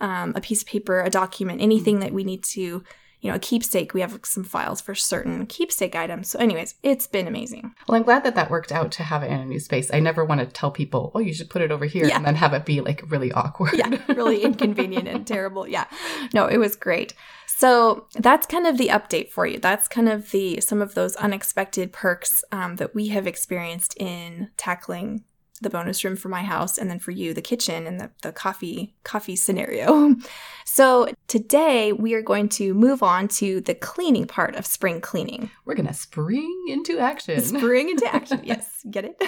um, 0.01 0.33
a 0.37 0.41
piece 0.41 0.63
of 0.63 0.69
paper 0.69 1.01
a 1.01 1.11
document 1.11 1.61
anything 1.61 2.01
that 2.01 2.13
we 2.13 2.23
need 2.23 2.45
to 2.45 2.85
you 3.25 3.31
know 3.31 3.37
a 3.37 3.41
keepsake 3.41 3.95
we 3.95 4.03
have 4.03 4.21
some 4.23 4.45
files 4.45 4.81
for 4.83 4.95
certain 4.95 5.47
keepsake 5.47 5.97
items 5.97 6.29
so 6.29 6.39
anyways 6.39 6.75
it's 6.83 7.07
been 7.07 7.27
amazing 7.27 7.75
Well, 7.89 7.97
I'm 7.97 8.03
glad 8.05 8.23
that 8.25 8.35
that 8.35 8.51
worked 8.51 8.71
out 8.71 8.93
to 8.93 9.03
have 9.03 9.23
it 9.23 9.31
in 9.31 9.41
a 9.41 9.47
new 9.47 9.59
space. 9.59 9.91
I 9.93 9.99
never 10.01 10.25
want 10.25 10.41
to 10.41 10.47
tell 10.47 10.71
people, 10.71 11.11
oh, 11.15 11.21
you 11.21 11.33
should 11.33 11.49
put 11.49 11.63
it 11.63 11.71
over 11.73 11.87
here 11.87 12.07
Yeah. 12.07 12.17
and 12.19 12.25
then 12.27 12.35
have 12.37 12.53
it 12.53 12.67
be 12.67 12.81
like 12.83 13.03
really 13.11 13.33
awkward. 13.33 13.73
yeah, 13.75 13.99
really 14.09 14.43
inconvenient 14.51 15.09
and 15.09 15.27
terrible. 15.27 15.67
Yeah. 15.67 15.87
No, 16.35 16.47
it 16.47 16.59
was 16.59 16.77
great. 16.77 17.15
So 17.47 18.07
that's 18.15 18.47
kind 18.47 18.67
of 18.67 18.77
the 18.79 18.89
update 18.89 19.31
for 19.31 19.47
you. 19.47 19.59
That's 19.59 19.89
kind 19.89 20.09
of 20.09 20.31
the 20.31 20.61
some 20.61 20.83
of 20.83 20.95
those 20.95 21.17
unexpected 21.17 21.93
perks 21.93 22.45
um, 22.53 22.77
that 22.77 22.95
we 22.95 23.09
have 23.09 23.27
experienced 23.27 23.95
in 23.99 24.51
tackling 24.59 25.25
the 25.63 25.71
bonus 25.71 26.05
room 26.05 26.17
for 26.17 26.29
my 26.29 26.43
house 26.43 26.79
and 26.79 26.91
then 26.91 26.99
for 26.99 27.13
you 27.13 27.33
the 27.33 27.41
kitchen 27.41 27.87
and 27.87 28.01
the, 28.01 28.11
the 28.23 28.33
coffee 28.33 28.95
coffee 29.05 29.37
scenario 29.37 30.15
so 30.65 31.09
today 31.29 31.93
we 31.93 32.13
are 32.15 32.23
going 32.23 32.49
to 32.49 32.75
move 32.75 33.03
on 33.03 33.29
to 33.29 33.61
the 33.61 33.75
cleaning 33.75 34.27
part 34.27 34.57
of 34.57 34.67
spring 34.67 35.01
cleaning 35.01 35.51
We're 35.65 35.75
going 35.75 35.87
to 35.87 35.95
spring 35.95 36.65
into 36.69 36.99
action. 36.99 37.41
Spring 37.45 37.89
into 37.89 38.07
action. 38.13 38.41
Yes, 38.45 38.85
get 38.91 39.05
it? 39.05 39.23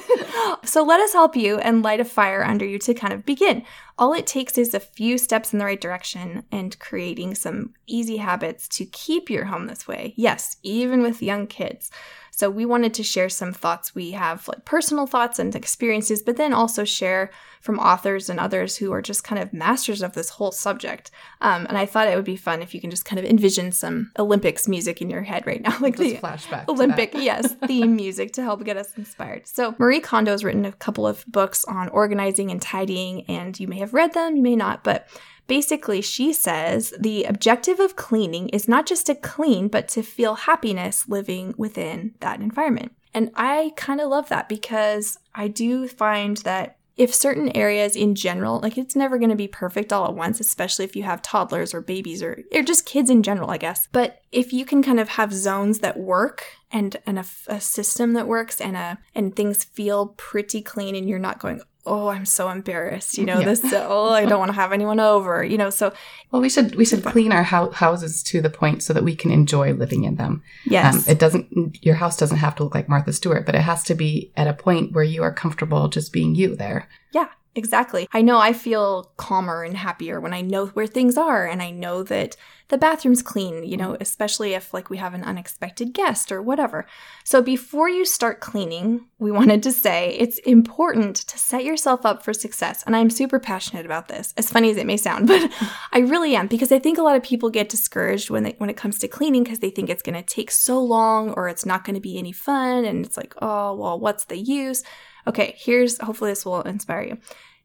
so 0.64 0.83
let 0.83 1.00
us 1.00 1.12
help 1.12 1.37
you 1.37 1.59
and 1.59 1.83
light 1.83 2.00
a 2.00 2.04
fire 2.04 2.45
under 2.45 2.64
you 2.64 2.78
to 2.80 2.95
kind 2.95 3.12
of 3.12 3.25
begin. 3.25 3.64
All 3.99 4.12
it 4.12 4.26
takes 4.26 4.59
is 4.59 4.75
a 4.75 4.80
few 4.80 5.16
steps 5.16 5.52
in 5.52 5.59
the 5.59 5.64
right 5.64 5.80
direction 5.80 6.45
and 6.52 6.78
creating 6.78 7.35
some 7.35 7.75
easy 7.87 8.18
habits 8.18 8.68
to 8.68 8.85
keep 8.85 9.30
your 9.30 9.47
home 9.47 9.66
this 9.66 9.88
way. 9.88 10.12
Yes, 10.16 10.56
even 10.62 11.02
with 11.02 11.23
young 11.23 11.47
kids. 11.47 11.90
So 12.37 12.50
we 12.50 12.66
wanted 12.66 12.93
to 12.93 13.02
share 13.02 13.31
some 13.31 13.55
thoughts 13.55 13.95
we 13.95 14.11
have, 14.11 14.47
like 14.47 14.66
personal 14.66 15.07
thoughts 15.07 15.38
and 15.38 15.57
experiences, 15.57 16.21
but 16.21 16.37
then 16.37 16.52
also 16.52 16.85
share 16.85 17.31
from 17.62 17.78
authors 17.78 18.28
and 18.28 18.38
others 18.38 18.76
who 18.76 18.93
are 18.93 19.00
just 19.00 19.25
kind 19.25 19.40
of 19.40 19.55
masters 19.55 20.02
of 20.02 20.12
this 20.12 20.28
whole 20.28 20.52
subject. 20.52 21.11
Um, 21.40 21.64
and 21.66 21.78
I 21.78 21.87
thought 21.87 22.09
it 22.09 22.14
would 22.14 22.26
be 22.26 22.37
fun 22.37 22.61
if 22.61 22.75
you 22.75 22.81
can 22.83 22.90
just 22.90 23.07
kind 23.07 23.19
of 23.19 23.25
envision 23.25 23.73
some 23.73 24.12
Olympics 24.19 24.69
music 24.69 25.00
in 25.00 25.09
your 25.09 25.23
head 25.23 25.47
right 25.47 25.62
now, 25.62 25.78
like 25.81 25.97
Just 25.97 26.21
the 26.21 26.28
flashback. 26.28 26.69
Olympic, 26.69 27.14
yes, 27.14 27.55
theme 27.66 27.97
music 27.97 28.35
to 28.35 28.43
help 28.43 28.62
get 28.64 28.76
us 28.76 28.95
inspired. 28.99 29.47
So, 29.47 29.75
Marie 29.78 30.00
Kondo 30.00 30.33
has 30.33 30.45
written 30.45 30.66
a 30.66 30.73
couple 30.73 31.07
of 31.07 31.25
books 31.26 31.64
on 31.64 31.88
organizing 31.88 32.50
and 32.50 32.61
tidying, 32.61 33.25
and 33.31 33.59
you 33.59 33.66
may 33.66 33.78
have 33.78 33.95
read 33.95 34.12
them, 34.12 34.37
you 34.37 34.43
may 34.43 34.57
not, 34.57 34.85
but 34.85 35.09
basically, 35.47 36.00
she 36.00 36.33
says 36.33 36.95
the 36.99 37.25
objective 37.25 37.81
of 37.81 37.97
cleaning 37.97 38.49
is 38.50 38.69
not 38.69 38.87
just 38.87 39.07
to 39.07 39.15
clean, 39.15 39.69
but 39.69 39.88
to 39.88 40.03
feel 40.03 40.35
happiness 40.35 41.09
living 41.09 41.55
within 41.57 42.15
that 42.21 42.41
environment. 42.41 42.93
And 43.15 43.31
I 43.35 43.73
kind 43.76 44.00
of 44.00 44.11
love 44.11 44.29
that 44.29 44.49
because 44.49 45.19
I 45.35 45.49
do 45.49 45.88
find 45.88 46.37
that 46.38 46.76
if 46.97 47.15
certain 47.15 47.55
areas 47.55 47.95
in 47.95 48.15
general, 48.15 48.61
like 48.61 48.79
it's 48.79 48.97
never 48.97 49.19
going 49.19 49.31
to 49.31 49.37
be 49.37 49.49
perfect 49.49 49.93
all 49.93 50.07
at 50.07 50.15
once, 50.15 50.41
especially 50.41 50.85
if 50.85 50.97
you 50.97 51.03
have 51.03 51.21
toddlers 51.21 51.75
or 51.75 51.81
babies 51.81 52.23
or, 52.23 52.43
or 52.55 52.62
just 52.62 52.87
kids 52.87 53.11
in 53.11 53.23
general, 53.23 53.50
I 53.50 53.59
guess. 53.59 53.87
But 53.93 54.23
if 54.33 54.53
you 54.53 54.65
can 54.65 54.83
kind 54.83 54.99
of 54.99 55.11
have 55.11 55.33
zones 55.33 55.81
that 55.81 55.99
work 55.99 56.45
and, 56.71 56.97
and 57.07 57.19
a, 57.19 57.25
a 57.49 57.61
system 57.61 58.15
that 58.15 58.26
works 58.26 58.61
and 58.61 58.76
a, 58.76 58.99
and 59.15 59.37
things 59.37 59.65
feel 59.65 60.15
pretty 60.17 60.62
clean 60.62 60.97
and 60.97 61.09
you're 61.09 61.19
not 61.19 61.38
going, 61.38 61.61
oh, 61.87 62.09
I'm 62.09 62.25
so 62.26 62.50
embarrassed, 62.50 63.16
you 63.16 63.25
know, 63.25 63.38
Yeah. 63.38 63.47
this, 63.47 63.61
oh, 63.73 64.11
I 64.11 64.25
don't 64.26 64.38
want 64.38 64.50
to 64.50 64.55
have 64.55 64.73
anyone 64.73 64.99
over, 65.00 65.45
you 65.45 65.57
know, 65.57 65.71
so 65.71 65.93
Well, 66.31 66.43
we 66.43 66.49
should 66.50 66.75
we 66.75 66.85
should 66.85 67.05
clean 67.05 67.33
our 67.33 67.45
hou- 67.45 67.71
houses 67.71 68.23
to 68.25 68.40
the 68.43 68.50
point 68.50 68.83
so 68.83 68.93
that 68.93 69.05
we 69.05 69.14
can 69.14 69.31
enjoy 69.31 69.73
living 69.73 70.05
in 70.05 70.16
them. 70.16 70.43
yes. 70.64 70.95
Um, 70.97 71.05
it 71.12 71.19
doesn't. 71.19 71.78
Your 71.85 71.95
house 71.95 72.16
doesn't 72.16 72.38
have 72.38 72.55
to 72.57 72.64
look 72.64 72.75
like 72.75 72.88
Martha 72.88 73.12
Stewart, 73.12 73.47
but 73.47 73.55
it 73.55 73.61
has 73.62 73.85
to 73.85 73.95
be 73.95 74.33
at 74.37 74.49
a 74.49 74.52
point 74.52 74.93
where 74.93 75.05
you 75.05 75.23
are 75.23 75.33
comfortable 75.33 75.88
just 75.88 76.12
being 76.12 76.35
you 76.35 76.57
there. 76.57 76.88
Yeah, 77.12 77.28
exactly. 77.57 78.09
I 78.13 78.23
know 78.23 78.39
I 78.39 78.53
feel 78.53 79.13
calmer 79.17 79.63
and 79.63 79.77
happier 79.77 80.21
when 80.21 80.35
I 80.35 80.43
know 80.43 80.67
where 80.67 80.87
things 80.87 81.17
are 81.17 81.47
and 81.47 81.63
I 81.63 81.71
know 81.71 82.03
that 82.05 82.37
the 82.69 82.79
bathroom's 82.79 83.23
clean, 83.23 83.63
you 83.63 83.77
know, 83.77 83.97
especially 84.01 84.55
if 84.55 84.75
like 84.75 84.91
we 84.91 84.97
have 84.97 85.15
an 85.15 85.23
unexpected 85.23 85.93
guest 85.93 86.33
or 86.33 86.43
whatever. 86.43 86.85
So 87.23 87.41
before 87.41 87.89
you 87.89 88.05
start 88.05 88.41
cleaning, 88.41 89.07
we 89.19 89.31
wanted 89.37 89.63
to 89.63 89.73
say 89.73 90.17
it's 90.19 90.39
important 90.39 91.17
to 91.17 91.39
set 91.39 91.65
yourself 91.65 92.05
up 92.05 92.25
for 92.25 92.33
success. 92.33 92.83
And 92.85 92.97
I'm 92.97 93.11
super 93.11 93.39
passionate 93.39 93.87
about 93.87 94.09
this. 94.09 94.35
As 94.37 94.51
funny 94.51 94.71
as 94.71 94.77
it 94.77 94.87
may 94.87 94.97
sound, 94.97 95.29
but 95.29 95.51
I 95.93 96.01
really 96.01 96.35
am 96.35 96.49
because 96.49 96.73
I 96.73 96.79
think 96.79 96.99
a 96.99 97.03
lot 97.03 97.17
of 97.17 97.23
people 97.23 97.51
get 97.51 97.69
discouraged 97.69 98.31
when 98.31 98.43
they, 98.43 98.55
when 98.59 98.71
it 98.71 98.77
comes 98.77 98.99
to 98.99 99.09
cleaning 99.09 99.45
because 99.45 99.61
they 99.61 99.71
think 99.71 99.89
it's 99.89 100.03
going 100.03 100.17
to 100.17 100.23
take 100.23 100.51
so 100.51 100.83
long 100.83 101.31
or 101.33 101.49
it's 101.49 101.67
not 101.67 101.85
going 101.85 101.95
to 101.95 102.01
be 102.01 102.19
any 102.19 102.33
fun 102.33 102.85
and 102.85 103.05
it's 103.05 103.17
like, 103.17 103.35
"Oh, 103.41 103.75
well, 103.75 103.99
what's 103.99 104.25
the 104.25 104.37
use?" 104.37 104.83
Okay, 105.26 105.54
here's 105.59 106.00
hopefully 106.00 106.30
this 106.30 106.45
will 106.45 106.62
inspire 106.62 107.02
you. 107.02 107.18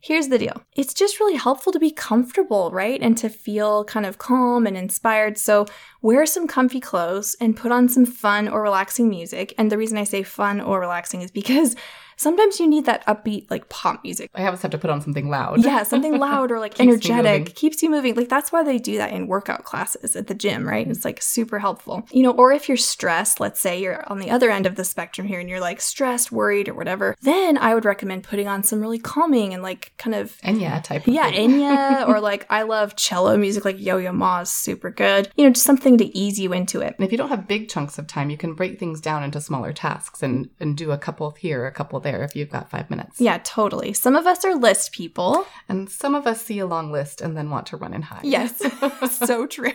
Here's 0.03 0.29
the 0.29 0.39
deal. 0.39 0.63
It's 0.75 0.95
just 0.95 1.19
really 1.19 1.35
helpful 1.35 1.71
to 1.71 1.79
be 1.79 1.91
comfortable, 1.91 2.71
right? 2.71 2.99
And 2.99 3.15
to 3.19 3.29
feel 3.29 3.83
kind 3.83 4.03
of 4.03 4.17
calm 4.17 4.65
and 4.65 4.75
inspired. 4.75 5.37
So, 5.37 5.67
wear 6.01 6.25
some 6.25 6.47
comfy 6.47 6.79
clothes 6.79 7.35
and 7.39 7.55
put 7.55 7.71
on 7.71 7.87
some 7.87 8.07
fun 8.07 8.47
or 8.47 8.63
relaxing 8.63 9.09
music. 9.09 9.53
And 9.59 9.71
the 9.71 9.77
reason 9.77 9.99
I 9.99 10.03
say 10.05 10.23
fun 10.23 10.59
or 10.59 10.79
relaxing 10.79 11.21
is 11.21 11.29
because 11.29 11.75
sometimes 12.21 12.59
you 12.59 12.67
need 12.67 12.85
that 12.85 13.05
upbeat, 13.07 13.49
like 13.49 13.67
pop 13.69 14.03
music. 14.03 14.29
I 14.35 14.45
always 14.45 14.61
have 14.61 14.71
to 14.71 14.77
put 14.77 14.89
on 14.89 15.01
something 15.01 15.29
loud. 15.29 15.63
Yeah, 15.63 15.83
something 15.83 16.17
loud 16.19 16.51
or 16.51 16.59
like 16.59 16.75
Keeps 16.75 16.81
energetic 16.81 17.55
keeps 17.55 17.81
you 17.81 17.89
moving. 17.89 18.15
Like 18.15 18.29
that's 18.29 18.51
why 18.51 18.63
they 18.63 18.77
do 18.77 18.97
that 18.97 19.11
in 19.11 19.27
workout 19.27 19.63
classes 19.63 20.15
at 20.15 20.27
the 20.27 20.35
gym, 20.35 20.67
right? 20.67 20.87
It's 20.87 21.03
like 21.03 21.21
super 21.21 21.59
helpful. 21.59 22.05
You 22.11 22.23
know, 22.23 22.31
or 22.31 22.51
if 22.51 22.67
you're 22.67 22.77
stressed, 22.77 23.39
let's 23.39 23.59
say 23.59 23.81
you're 23.81 24.07
on 24.09 24.19
the 24.19 24.29
other 24.29 24.51
end 24.51 24.65
of 24.65 24.75
the 24.75 24.85
spectrum 24.85 25.27
here 25.27 25.39
and 25.39 25.49
you're 25.49 25.59
like 25.59 25.81
stressed, 25.81 26.31
worried, 26.31 26.69
or 26.69 26.73
whatever, 26.73 27.15
then 27.21 27.57
I 27.57 27.73
would 27.73 27.85
recommend 27.85 28.23
putting 28.23 28.47
on 28.47 28.63
some 28.63 28.79
really 28.79 28.99
calming 28.99 29.53
and 29.53 29.63
like 29.63 29.93
kind 29.97 30.15
of 30.15 30.37
Enya 30.41 30.83
type. 30.83 31.07
Of 31.07 31.13
yeah, 31.13 31.31
thing. 31.31 31.51
Enya 31.51 32.07
or 32.07 32.19
like 32.19 32.45
I 32.49 32.63
love 32.63 32.95
cello 32.95 33.35
music, 33.37 33.65
like 33.65 33.79
Yo 33.79 33.97
Yo 33.97 34.11
Ma 34.11 34.41
is 34.41 34.49
super 34.49 34.91
good. 34.91 35.31
You 35.35 35.45
know, 35.45 35.51
just 35.51 35.65
something 35.65 35.97
to 35.97 36.17
ease 36.17 36.39
you 36.39 36.53
into 36.53 36.81
it. 36.81 36.95
And 36.97 37.05
if 37.05 37.11
you 37.11 37.17
don't 37.17 37.29
have 37.29 37.47
big 37.47 37.69
chunks 37.69 37.97
of 37.97 38.05
time, 38.05 38.29
you 38.29 38.37
can 38.37 38.53
break 38.53 38.79
things 38.79 39.01
down 39.01 39.23
into 39.23 39.41
smaller 39.41 39.73
tasks 39.73 40.21
and 40.21 40.49
and 40.59 40.77
do 40.77 40.91
a 40.91 40.97
couple 40.97 41.31
here, 41.31 41.65
a 41.65 41.71
couple 41.71 41.99
there 41.99 42.10
if 42.17 42.35
you've 42.35 42.49
got 42.49 42.69
five 42.69 42.89
minutes. 42.89 43.19
Yeah, 43.21 43.39
totally. 43.43 43.93
Some 43.93 44.15
of 44.15 44.25
us 44.27 44.43
are 44.45 44.55
list 44.55 44.91
people. 44.91 45.45
And 45.69 45.89
some 45.89 46.15
of 46.15 46.27
us 46.27 46.41
see 46.41 46.59
a 46.59 46.65
long 46.65 46.91
list 46.91 47.21
and 47.21 47.37
then 47.37 47.49
want 47.49 47.67
to 47.67 47.77
run 47.77 47.93
and 47.93 48.03
hide. 48.03 48.25
Yes, 48.25 48.61
so 49.11 49.45
true. 49.47 49.73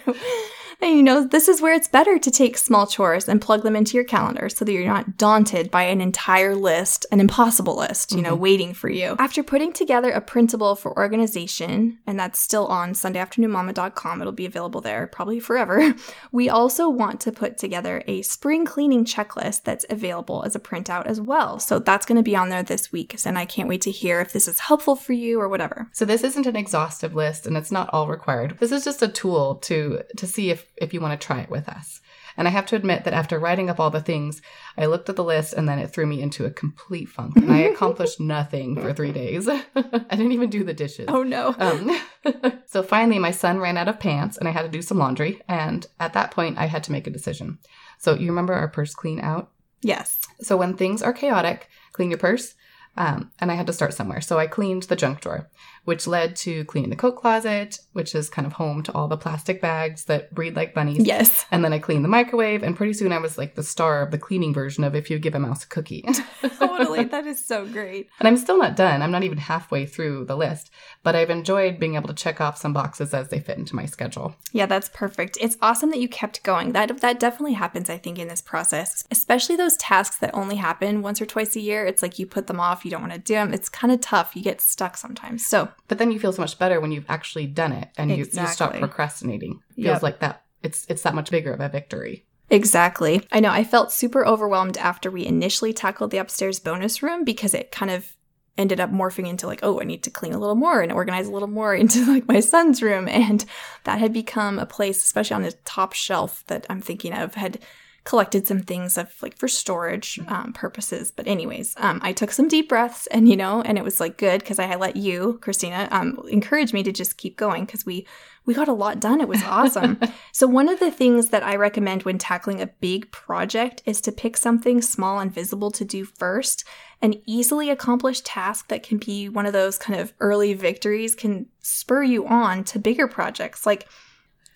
And 0.80 0.97
you 0.97 1.02
know, 1.02 1.25
this 1.25 1.49
is 1.49 1.62
where 1.62 1.75
it's 1.75 1.88
better 1.88 2.18
to 2.18 2.30
take 2.30 2.59
small 2.59 2.87
chores 2.87 3.28
and 3.28 3.40
plug 3.40 3.62
them 3.62 3.76
into 3.76 3.97
your 3.97 4.04
calendar 4.04 4.49
so 4.49 4.64
that 4.64 4.73
you're 4.73 4.85
not 4.85 5.16
daunted 5.16 5.71
by 5.71 5.85
an 5.85 6.00
entire 6.00 6.54
list, 6.54 7.06
an 7.11 7.21
impossible 7.21 7.76
list, 7.76 8.12
you 8.12 8.23
know, 8.23 8.33
mm-hmm. 8.33 8.42
waiting 8.42 8.75
for 8.75 8.88
you. 8.88 9.16
After 9.18 9.42
putting 9.42 9.73
together 9.73 10.11
a 10.11 10.21
printable 10.21 10.75
for 10.76 10.97
organization, 10.97 11.99
and 12.06 12.18
that's 12.18 12.38
still 12.38 12.66
on 12.66 12.92
SundayAfternoonMama.com, 12.92 14.21
it'll 14.21 14.33
be 14.33 14.47
available 14.47 14.80
there 14.80 15.06
probably 15.06 15.40
forever. 15.40 15.95
We 16.33 16.49
also 16.49 16.88
want 16.88 17.21
to 17.23 17.33
put 17.33 17.56
together 17.56 18.02
a 18.06 18.23
spring 18.23 18.64
cleaning 18.64 19.04
checklist 19.04 19.62
that's 19.62 19.87
available 19.88 20.42
as 20.45 20.54
a 20.54 20.61
printout 20.61 21.06
as 21.06 21.21
well. 21.21 21.59
So 21.59 21.78
that's 21.78 22.04
going 22.04 22.16
to 22.16 22.23
be 22.23 22.37
on 22.37 22.49
there 22.49 22.62
this 22.62 22.92
week, 22.92 23.16
and 23.25 23.38
I 23.38 23.45
can't 23.47 23.68
wait 23.68 23.80
to 23.83 23.90
hear 23.90 24.21
if 24.21 24.33
this 24.33 24.49
is 24.49 24.61
helpful 24.61 24.97
for 24.97 25.12
you 25.12 25.40
or 25.40 25.49
whatever. 25.49 25.88
So 25.92 26.04
this 26.04 26.25
isn't 26.25 26.47
an 26.47 26.56
exhaustive 26.56 27.14
list 27.14 27.47
and 27.47 27.56
it's 27.56 27.73
not 27.73 27.88
all 27.92 28.09
required. 28.09 28.59
This 28.61 28.73
is 28.73 28.85
just 28.85 29.02
a 29.02 29.09
tool 29.09 29.56
to 29.56 30.02
to 30.16 30.26
see 30.26 30.50
if 30.50 30.66
if 30.76 30.95
you 30.95 31.00
want 31.00 31.18
to 31.18 31.26
try 31.26 31.40
it 31.40 31.50
with 31.50 31.68
us. 31.68 32.00
And 32.37 32.47
I 32.47 32.50
have 32.50 32.66
to 32.66 32.76
admit 32.76 33.04
that 33.04 33.14
after 33.14 33.38
writing 33.38 33.71
up 33.71 33.80
all 33.80 33.90
the 33.90 34.00
things, 34.00 34.42
I 34.76 34.87
looked 34.87 35.09
at 35.09 35.16
the 35.16 35.25
list 35.25 35.54
and 35.54 35.68
then 35.68 35.78
it 35.78 35.90
threw 35.90 36.06
me 36.06 36.21
into 36.21 36.45
a 36.45 36.50
complete 36.50 37.09
funk. 37.09 37.37
And 37.37 37.50
I 37.50 37.59
accomplished 37.73 38.21
nothing 38.21 38.76
for 38.76 38.92
3 38.92 39.12
days. 39.12 39.49
I 39.49 39.62
didn't 40.11 40.33
even 40.33 40.50
do 40.50 40.62
the 40.62 40.75
dishes. 40.75 41.06
Oh 41.09 41.23
no. 41.23 41.54
Um, 41.59 41.99
so 42.66 42.83
finally, 42.83 43.18
my 43.18 43.30
son 43.30 43.59
ran 43.59 43.78
out 43.78 43.88
of 43.88 44.00
pants 44.00 44.37
and 44.37 44.47
I 44.49 44.52
had 44.52 44.62
to 44.62 44.68
do 44.68 44.83
some 44.83 44.99
laundry. 44.99 45.40
And 45.49 45.87
at 45.99 46.12
that 46.12 46.30
point, 46.30 46.59
I 46.59 46.66
had 46.66 46.85
to 46.85 46.92
make 46.92 47.06
a 47.06 47.11
decision. 47.11 47.59
So 47.99 48.14
you 48.14 48.28
remember 48.28 48.52
our 48.52 48.68
purse 48.68 48.95
clean 48.95 49.21
out? 49.21 49.50
Yes. 49.80 50.26
So 50.40 50.56
when 50.56 50.76
things 50.76 51.02
are 51.02 51.12
chaotic, 51.12 51.68
clean 51.92 52.11
your 52.11 52.18
purse. 52.18 52.54
Um, 52.99 53.30
and 53.38 53.52
I 53.52 53.54
had 53.54 53.66
to 53.66 53.75
start 53.75 53.92
somewhere. 53.92 54.21
So 54.23 54.38
I 54.38 54.47
cleaned 54.47 54.85
the 54.85 54.97
junk 54.97 55.21
drawer, 55.21 55.50
which 55.87 56.07
led 56.07 56.37
to 56.37 56.64
cleaning 56.66 56.90
the 56.90 56.97
coat 56.97 57.16
closet, 57.16 57.78
which 57.93 58.14
is 58.14 58.28
kind 58.28 58.47
of 58.47 58.52
home 58.52 58.83
to 58.83 58.93
all 58.93 59.09
the 59.09 59.16
plastic 59.16 59.61
bags 59.61 60.05
that 60.05 60.35
breed 60.35 60.55
like 60.55 60.75
bunnies. 60.75 61.07
Yes. 61.07 61.47
And 61.50 61.64
then 61.64 61.73
I 61.73 61.78
cleaned 61.78 62.05
the 62.05 62.09
microwave, 62.09 62.62
and 62.62 62.76
pretty 62.76 62.93
soon 62.93 63.12
I 63.12 63.19
was 63.19 63.38
like 63.38 63.55
the 63.55 63.62
star 63.62 64.02
of 64.02 64.11
the 64.11 64.19
cleaning 64.19 64.52
version 64.52 64.85
of 64.85 64.95
if 64.95 65.11
you 65.11 65.19
give 65.19 65.35
a 65.35 65.38
mouse 65.38 65.64
a 65.64 65.69
cookie. 65.69 66.05
totally. 66.59 67.05
That 67.05 67.26
is 67.26 67.45
so 67.45 67.66
great. 67.66 68.09
And 68.19 68.28
I'm 68.28 68.37
still 68.37 68.59
not 68.59 68.76
done. 68.76 69.02
I'm 69.02 69.11
not 69.11 69.23
even 69.23 69.38
halfway 69.38 69.87
through 69.87 70.26
the 70.26 70.37
list, 70.37 70.71
but 71.02 71.16
I've 71.16 71.31
enjoyed 71.31 71.78
being 71.78 71.95
able 71.95 72.09
to 72.09 72.14
check 72.14 72.40
off 72.40 72.59
some 72.59 72.73
boxes 72.73 73.14
as 73.14 73.28
they 73.28 73.40
fit 73.40 73.59
into 73.59 73.76
my 73.76 73.87
schedule. 73.87 74.35
Yeah, 74.52 74.66
that's 74.66 74.90
perfect. 74.93 75.38
It's 75.40 75.57
awesome 75.62 75.90
that 75.90 76.00
you 76.00 76.09
kept 76.09 76.43
going. 76.43 76.73
That 76.73 77.00
that 77.00 77.21
definitely 77.21 77.55
happens, 77.55 77.88
I 77.88 77.99
think, 77.99 78.19
in 78.19 78.28
this 78.28 78.43
process. 78.43 79.05
Especially 79.11 79.57
those 79.57 79.76
tasks 79.76 80.19
that 80.19 80.35
only 80.35 80.57
happen 80.57 81.02
once 81.02 81.21
or 81.21 81.26
twice 81.26 81.57
a 81.57 81.61
year. 81.61 81.87
It's 81.87 82.02
like 82.02 82.19
you 82.19 82.26
put 82.26 82.47
them 82.47 82.61
off, 82.61 82.85
you 82.85 82.90
don't 82.90 83.02
want 83.02 83.12
to 83.12 83.19
do 83.19 83.35
them. 83.35 83.55
It's 83.55 83.69
kind 83.69 83.93
of 83.93 84.00
tough. 84.00 84.35
You 84.35 84.43
get 84.43 84.61
stuck 84.61 84.97
sometimes. 84.97 85.47
So 85.47 85.69
But 85.88 85.99
then 85.99 86.11
you 86.11 86.18
feel 86.18 86.33
so 86.33 86.42
much 86.42 86.59
better 86.59 86.80
when 86.80 86.92
you've 86.92 87.09
actually 87.09 87.47
done 87.47 87.73
it 87.73 87.88
and 87.97 88.11
you, 88.11 88.16
you 88.18 88.25
stop 88.25 88.49
Exactly. 88.49 88.78
procrastinating. 88.80 89.61
Feels 89.75 89.87
Yep. 89.87 90.02
like 90.02 90.18
that. 90.21 90.42
It's 90.62 90.85
it's 90.88 91.02
that 91.02 91.14
much 91.14 91.30
bigger 91.30 91.52
of 91.52 91.61
a 91.61 91.68
victory. 91.68 92.26
Exactly. 92.50 93.26
I 93.33 93.40
know. 93.40 93.50
I 93.50 93.64
felt 93.64 93.92
super 93.92 94.25
overwhelmed 94.26 94.76
after 94.78 95.11
we 95.11 95.26
initially 95.26 95.73
tackled 95.73 96.11
the 96.11 96.18
upstairs 96.18 96.59
bonus 96.61 97.02
room 97.02 97.25
because 97.25 97.54
it 97.54 97.71
kind 97.73 97.90
of 97.90 98.14
ended 98.59 98.80
up 98.80 98.90
morphing 98.90 99.28
into 99.28 99.47
like, 99.47 99.61
oh, 99.62 99.80
I 99.80 99.85
need 99.85 100.02
to 100.04 100.11
clean 100.11 100.33
a 100.33 100.38
little 100.38 100.54
more 100.54 100.80
and 100.80 100.90
organize 100.90 101.28
a 101.28 101.33
little 101.33 101.49
more 101.49 101.75
into 101.83 102.04
like 102.06 102.26
my 102.26 102.40
son's 102.40 102.83
room. 102.83 103.06
And 103.09 103.45
that 103.85 103.99
had 103.99 104.12
become 104.12 104.59
a 104.59 104.66
place, 104.66 105.02
especially 105.04 105.35
on 105.35 105.42
the 105.42 105.52
top 105.64 105.92
shelf 105.92 106.42
that 106.47 106.66
I'm 106.71 106.80
thinking 106.80 107.12
of, 107.12 107.35
had 107.35 107.59
collected 108.07 108.47
some 108.47 108.61
things 108.61 108.97
of 108.97 109.13
like 109.21 109.37
for 109.37 109.49
storage 109.49 110.19
um, 110.29 110.53
purposes. 110.53 111.11
But 111.11 111.27
anyways, 111.27 111.75
um, 111.77 112.01
I 112.03 112.13
took 112.13 112.31
some 112.31 112.47
deep 112.47 112.69
breaths 112.69 113.09
and, 113.09 113.29
you 113.29 113.37
know, 113.37 113.63
and 113.63 113.77
it 113.77 113.85
was 113.85 113.99
like 113.99 114.17
good 114.17 114.41
because 114.41 114.61
I 114.61 114.77
let 114.77 114.95
you, 114.95 115.39
Christina, 115.43 115.89
um, 115.91 116.19
encourage 116.31 116.73
me 116.73 116.85
to 116.85 116.93
just 116.93 117.19
keep 117.19 117.37
going 117.37 117.65
because 117.65 117.85
we, 117.85 118.07
we 118.47 118.55
got 118.55 118.69
a 118.69 118.73
lot 118.73 119.01
done. 119.01 119.21
It 119.21 119.29
was 119.29 119.43
awesome. 119.43 120.01
So, 120.33 120.47
one 120.47 120.69
of 120.69 120.81
the 120.81 120.91
things 120.91 121.31
that 121.31 121.43
I 121.43 121.57
recommend 121.57 122.03
when 122.03 122.19
tackling 122.19 122.61
a 122.61 122.67
big 122.67 123.11
project 123.11 123.83
is 123.87 124.03
to 124.03 124.13
pick 124.13 124.37
something 124.37 124.83
small 124.83 125.19
and 125.19 125.33
visible 125.33 125.71
to 125.71 125.85
do 125.85 126.05
first. 126.05 126.65
An 127.01 127.15
easily 127.25 127.71
accomplished 127.71 128.27
task 128.27 128.69
that 128.69 128.83
can 128.83 128.99
be 128.99 129.31
one 129.31 129.47
of 129.47 129.55
those 129.55 129.79
kind 129.79 129.99
of 129.99 130.13
early 130.21 130.53
victories 130.53 131.15
can 131.15 131.47
spur 131.61 132.03
you 132.03 132.27
on 132.27 132.65
to 132.65 132.79
bigger 132.79 133.09
projects. 133.09 133.65
Like, 133.65 133.89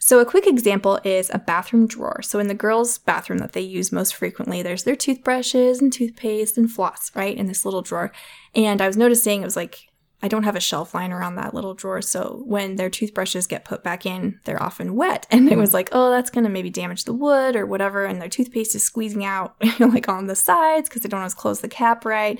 so, 0.02 0.18
a 0.18 0.24
quick 0.24 0.46
example 0.46 0.98
is 1.04 1.30
a 1.32 1.38
bathroom 1.38 1.86
drawer. 1.86 2.22
So, 2.22 2.38
in 2.38 2.48
the 2.48 2.54
girls' 2.54 2.96
bathroom 2.96 3.38
that 3.38 3.52
they 3.52 3.60
use 3.60 3.92
most 3.92 4.14
frequently, 4.14 4.62
there's 4.62 4.84
their 4.84 4.96
toothbrushes 4.96 5.82
and 5.82 5.92
toothpaste 5.92 6.56
and 6.56 6.72
floss, 6.72 7.14
right, 7.14 7.36
in 7.36 7.46
this 7.46 7.66
little 7.66 7.82
drawer. 7.82 8.10
And 8.54 8.80
I 8.80 8.86
was 8.86 8.96
noticing 8.96 9.42
it 9.42 9.44
was 9.44 9.56
like, 9.56 9.90
I 10.22 10.28
don't 10.28 10.44
have 10.44 10.56
a 10.56 10.60
shelf 10.60 10.94
line 10.94 11.12
around 11.12 11.34
that 11.34 11.52
little 11.52 11.74
drawer. 11.74 12.00
So 12.00 12.42
when 12.46 12.76
their 12.76 12.88
toothbrushes 12.88 13.46
get 13.46 13.66
put 13.66 13.84
back 13.84 14.06
in, 14.06 14.40
they're 14.44 14.62
often 14.62 14.96
wet. 14.96 15.26
And 15.30 15.50
it 15.50 15.58
was 15.58 15.74
like, 15.74 15.90
oh, 15.92 16.10
that's 16.10 16.30
going 16.30 16.44
to 16.44 16.50
maybe 16.50 16.70
damage 16.70 17.04
the 17.04 17.12
wood 17.12 17.54
or 17.54 17.66
whatever. 17.66 18.06
And 18.06 18.20
their 18.20 18.28
toothpaste 18.28 18.74
is 18.74 18.82
squeezing 18.82 19.24
out 19.24 19.54
like 19.80 20.08
on 20.08 20.26
the 20.26 20.34
sides 20.34 20.88
because 20.88 21.02
they 21.02 21.08
don't 21.10 21.20
always 21.20 21.34
close 21.34 21.60
the 21.60 21.68
cap 21.68 22.06
right. 22.06 22.38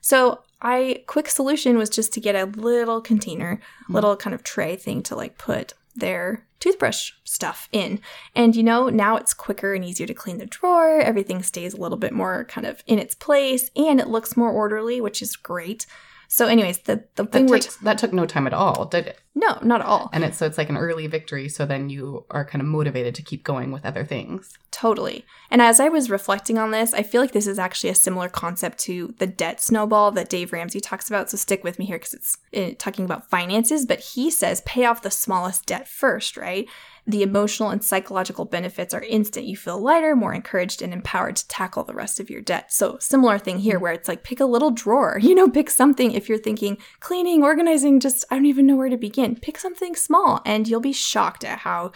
So 0.00 0.42
I 0.60 1.04
quick 1.06 1.28
solution 1.28 1.76
was 1.78 1.90
just 1.90 2.12
to 2.14 2.20
get 2.20 2.34
a 2.34 2.44
little 2.44 3.00
container, 3.00 3.56
mm-hmm. 3.56 3.94
little 3.94 4.16
kind 4.16 4.34
of 4.34 4.42
tray 4.42 4.76
thing 4.76 5.02
to 5.04 5.16
like 5.16 5.38
put 5.38 5.74
their 6.00 6.46
toothbrush 6.60 7.12
stuff 7.24 7.68
in. 7.72 8.00
And 8.34 8.56
you 8.56 8.62
know, 8.62 8.88
now 8.88 9.16
it's 9.16 9.34
quicker 9.34 9.74
and 9.74 9.84
easier 9.84 10.06
to 10.06 10.14
clean 10.14 10.38
the 10.38 10.46
drawer. 10.46 11.00
Everything 11.00 11.42
stays 11.42 11.74
a 11.74 11.80
little 11.80 11.98
bit 11.98 12.12
more 12.12 12.44
kind 12.44 12.66
of 12.66 12.82
in 12.86 12.98
its 12.98 13.14
place 13.14 13.70
and 13.76 14.00
it 14.00 14.08
looks 14.08 14.36
more 14.36 14.50
orderly, 14.50 15.00
which 15.00 15.22
is 15.22 15.36
great. 15.36 15.86
So, 16.30 16.46
anyways, 16.46 16.80
the 16.80 17.04
the 17.14 17.24
thing 17.24 17.46
that, 17.46 17.62
t- 17.62 17.70
that 17.82 17.96
took 17.96 18.12
no 18.12 18.26
time 18.26 18.46
at 18.46 18.52
all, 18.52 18.84
did 18.84 19.06
it? 19.06 19.18
No, 19.34 19.58
not 19.62 19.80
at 19.80 19.86
all. 19.86 20.10
And 20.12 20.24
it's 20.24 20.36
so 20.36 20.44
it's 20.44 20.58
like 20.58 20.68
an 20.68 20.76
early 20.76 21.06
victory. 21.06 21.48
So 21.48 21.64
then 21.64 21.88
you 21.88 22.26
are 22.30 22.44
kind 22.44 22.60
of 22.60 22.68
motivated 22.68 23.14
to 23.14 23.22
keep 23.22 23.44
going 23.44 23.70
with 23.70 23.86
other 23.86 24.04
things. 24.04 24.52
Totally. 24.70 25.24
And 25.50 25.62
as 25.62 25.80
I 25.80 25.88
was 25.88 26.10
reflecting 26.10 26.58
on 26.58 26.70
this, 26.70 26.92
I 26.92 27.02
feel 27.02 27.22
like 27.22 27.32
this 27.32 27.46
is 27.46 27.58
actually 27.58 27.90
a 27.90 27.94
similar 27.94 28.28
concept 28.28 28.78
to 28.80 29.14
the 29.18 29.26
debt 29.26 29.62
snowball 29.62 30.10
that 30.12 30.28
Dave 30.28 30.52
Ramsey 30.52 30.80
talks 30.80 31.08
about. 31.08 31.30
So 31.30 31.38
stick 31.38 31.64
with 31.64 31.78
me 31.78 31.86
here 31.86 31.98
because 31.98 32.14
it's 32.14 32.36
uh, 32.54 32.74
talking 32.78 33.06
about 33.06 33.30
finances. 33.30 33.86
But 33.86 34.00
he 34.00 34.30
says 34.30 34.60
pay 34.62 34.84
off 34.84 35.02
the 35.02 35.10
smallest 35.10 35.64
debt 35.64 35.88
first, 35.88 36.36
right? 36.36 36.68
The 37.08 37.22
emotional 37.22 37.70
and 37.70 37.82
psychological 37.82 38.44
benefits 38.44 38.92
are 38.92 39.02
instant. 39.02 39.46
You 39.46 39.56
feel 39.56 39.80
lighter, 39.80 40.14
more 40.14 40.34
encouraged, 40.34 40.82
and 40.82 40.92
empowered 40.92 41.36
to 41.36 41.48
tackle 41.48 41.82
the 41.82 41.94
rest 41.94 42.20
of 42.20 42.28
your 42.28 42.42
debt. 42.42 42.70
So, 42.70 42.98
similar 43.00 43.38
thing 43.38 43.60
here 43.60 43.78
where 43.78 43.94
it's 43.94 44.08
like 44.08 44.22
pick 44.22 44.40
a 44.40 44.44
little 44.44 44.70
drawer, 44.70 45.18
you 45.22 45.34
know, 45.34 45.48
pick 45.48 45.70
something 45.70 46.12
if 46.12 46.28
you're 46.28 46.36
thinking 46.36 46.76
cleaning, 47.00 47.42
organizing, 47.42 47.98
just 47.98 48.26
I 48.30 48.34
don't 48.34 48.44
even 48.44 48.66
know 48.66 48.76
where 48.76 48.90
to 48.90 48.98
begin. 48.98 49.36
Pick 49.36 49.58
something 49.58 49.96
small 49.96 50.42
and 50.44 50.68
you'll 50.68 50.80
be 50.80 50.92
shocked 50.92 51.44
at 51.44 51.60
how 51.60 51.92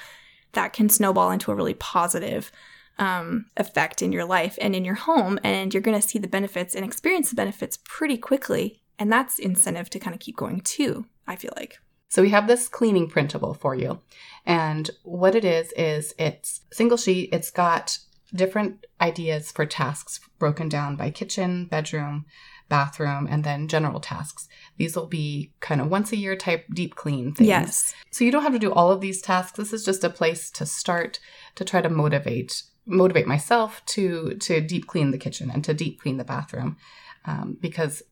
that 0.53 0.73
can 0.73 0.89
snowball 0.89 1.31
into 1.31 1.53
a 1.53 1.55
really 1.55 1.75
positive 1.75 2.51
um, 2.99 3.47
effect 3.59 4.01
in 4.01 4.13
your 4.13 4.25
life 4.25 4.57
and 4.63 4.75
in 4.75 4.83
your 4.83 4.95
home. 4.95 5.39
And 5.45 5.75
you're 5.75 5.83
going 5.83 6.01
to 6.01 6.09
see 6.09 6.19
the 6.19 6.27
benefits 6.27 6.75
and 6.75 6.87
experience 6.87 7.29
the 7.29 7.37
benefits 7.37 7.79
pretty 7.85 8.17
quickly. 8.17 8.81
And 8.99 9.13
that's 9.13 9.39
incentive 9.39 9.91
to 9.91 9.99
kind 9.99 10.15
of 10.15 10.21
keep 10.21 10.37
going 10.37 10.63
too, 10.63 11.05
I 11.27 11.37
feel 11.37 11.53
like. 11.57 11.81
So 12.13 12.21
we 12.21 12.29
have 12.29 12.47
this 12.47 12.69
cleaning 12.69 13.09
printable 13.09 13.55
for 13.55 13.75
you. 13.75 13.99
And 14.45 14.91
what 15.03 15.35
it 15.35 15.47
is, 15.47 15.73
is 15.79 16.15
it's 16.19 16.61
single 16.71 16.99
sheet. 16.99 17.31
It's 17.33 17.51
got 17.51 17.97
different 18.35 18.85
ideas 19.01 19.51
for 19.51 19.65
tasks 19.65 20.21
broken 20.39 20.69
down 20.69 20.97
by 20.97 21.11
kitchen, 21.11 21.65
bedroom, 21.65 22.27
bathroom, 22.69 23.27
and 23.31 23.45
then 23.45 23.67
general 23.67 23.99
tasks. 23.99 24.47
These 24.77 24.95
will 24.95 25.07
be 25.07 25.55
kind 25.61 25.81
of 25.81 25.89
once 25.89 26.13
a 26.13 26.19
year 26.19 26.37
type 26.37 26.67
deep 26.75 26.97
clean 26.97 27.33
things. 27.33 27.49
Yes. 27.49 27.95
So 28.11 28.25
you 28.25 28.31
don't 28.31 28.43
have 28.43 28.53
to 28.53 28.59
do 28.59 28.75
all 28.75 28.93
of 28.93 29.01
these 29.01 29.23
tasks. 29.23 29.57
This 29.57 29.73
is 29.73 29.83
just 29.83 30.05
a 30.05 30.11
place 30.11 30.51
to 30.51 30.67
start 30.67 31.19
to 31.55 31.65
try 31.65 31.81
to 31.81 31.89
motivate 31.89 32.63
motivate 32.85 33.27
myself 33.27 33.81
to 33.87 34.35
to 34.41 34.61
deep 34.61 34.87
clean 34.87 35.13
the 35.13 35.19
kitchen 35.19 35.51
and 35.51 35.65
to 35.65 35.73
deep 35.73 36.03
clean 36.03 36.19
the 36.19 36.25
bathroom 36.25 36.77
um, 37.25 37.57
because 37.61 38.03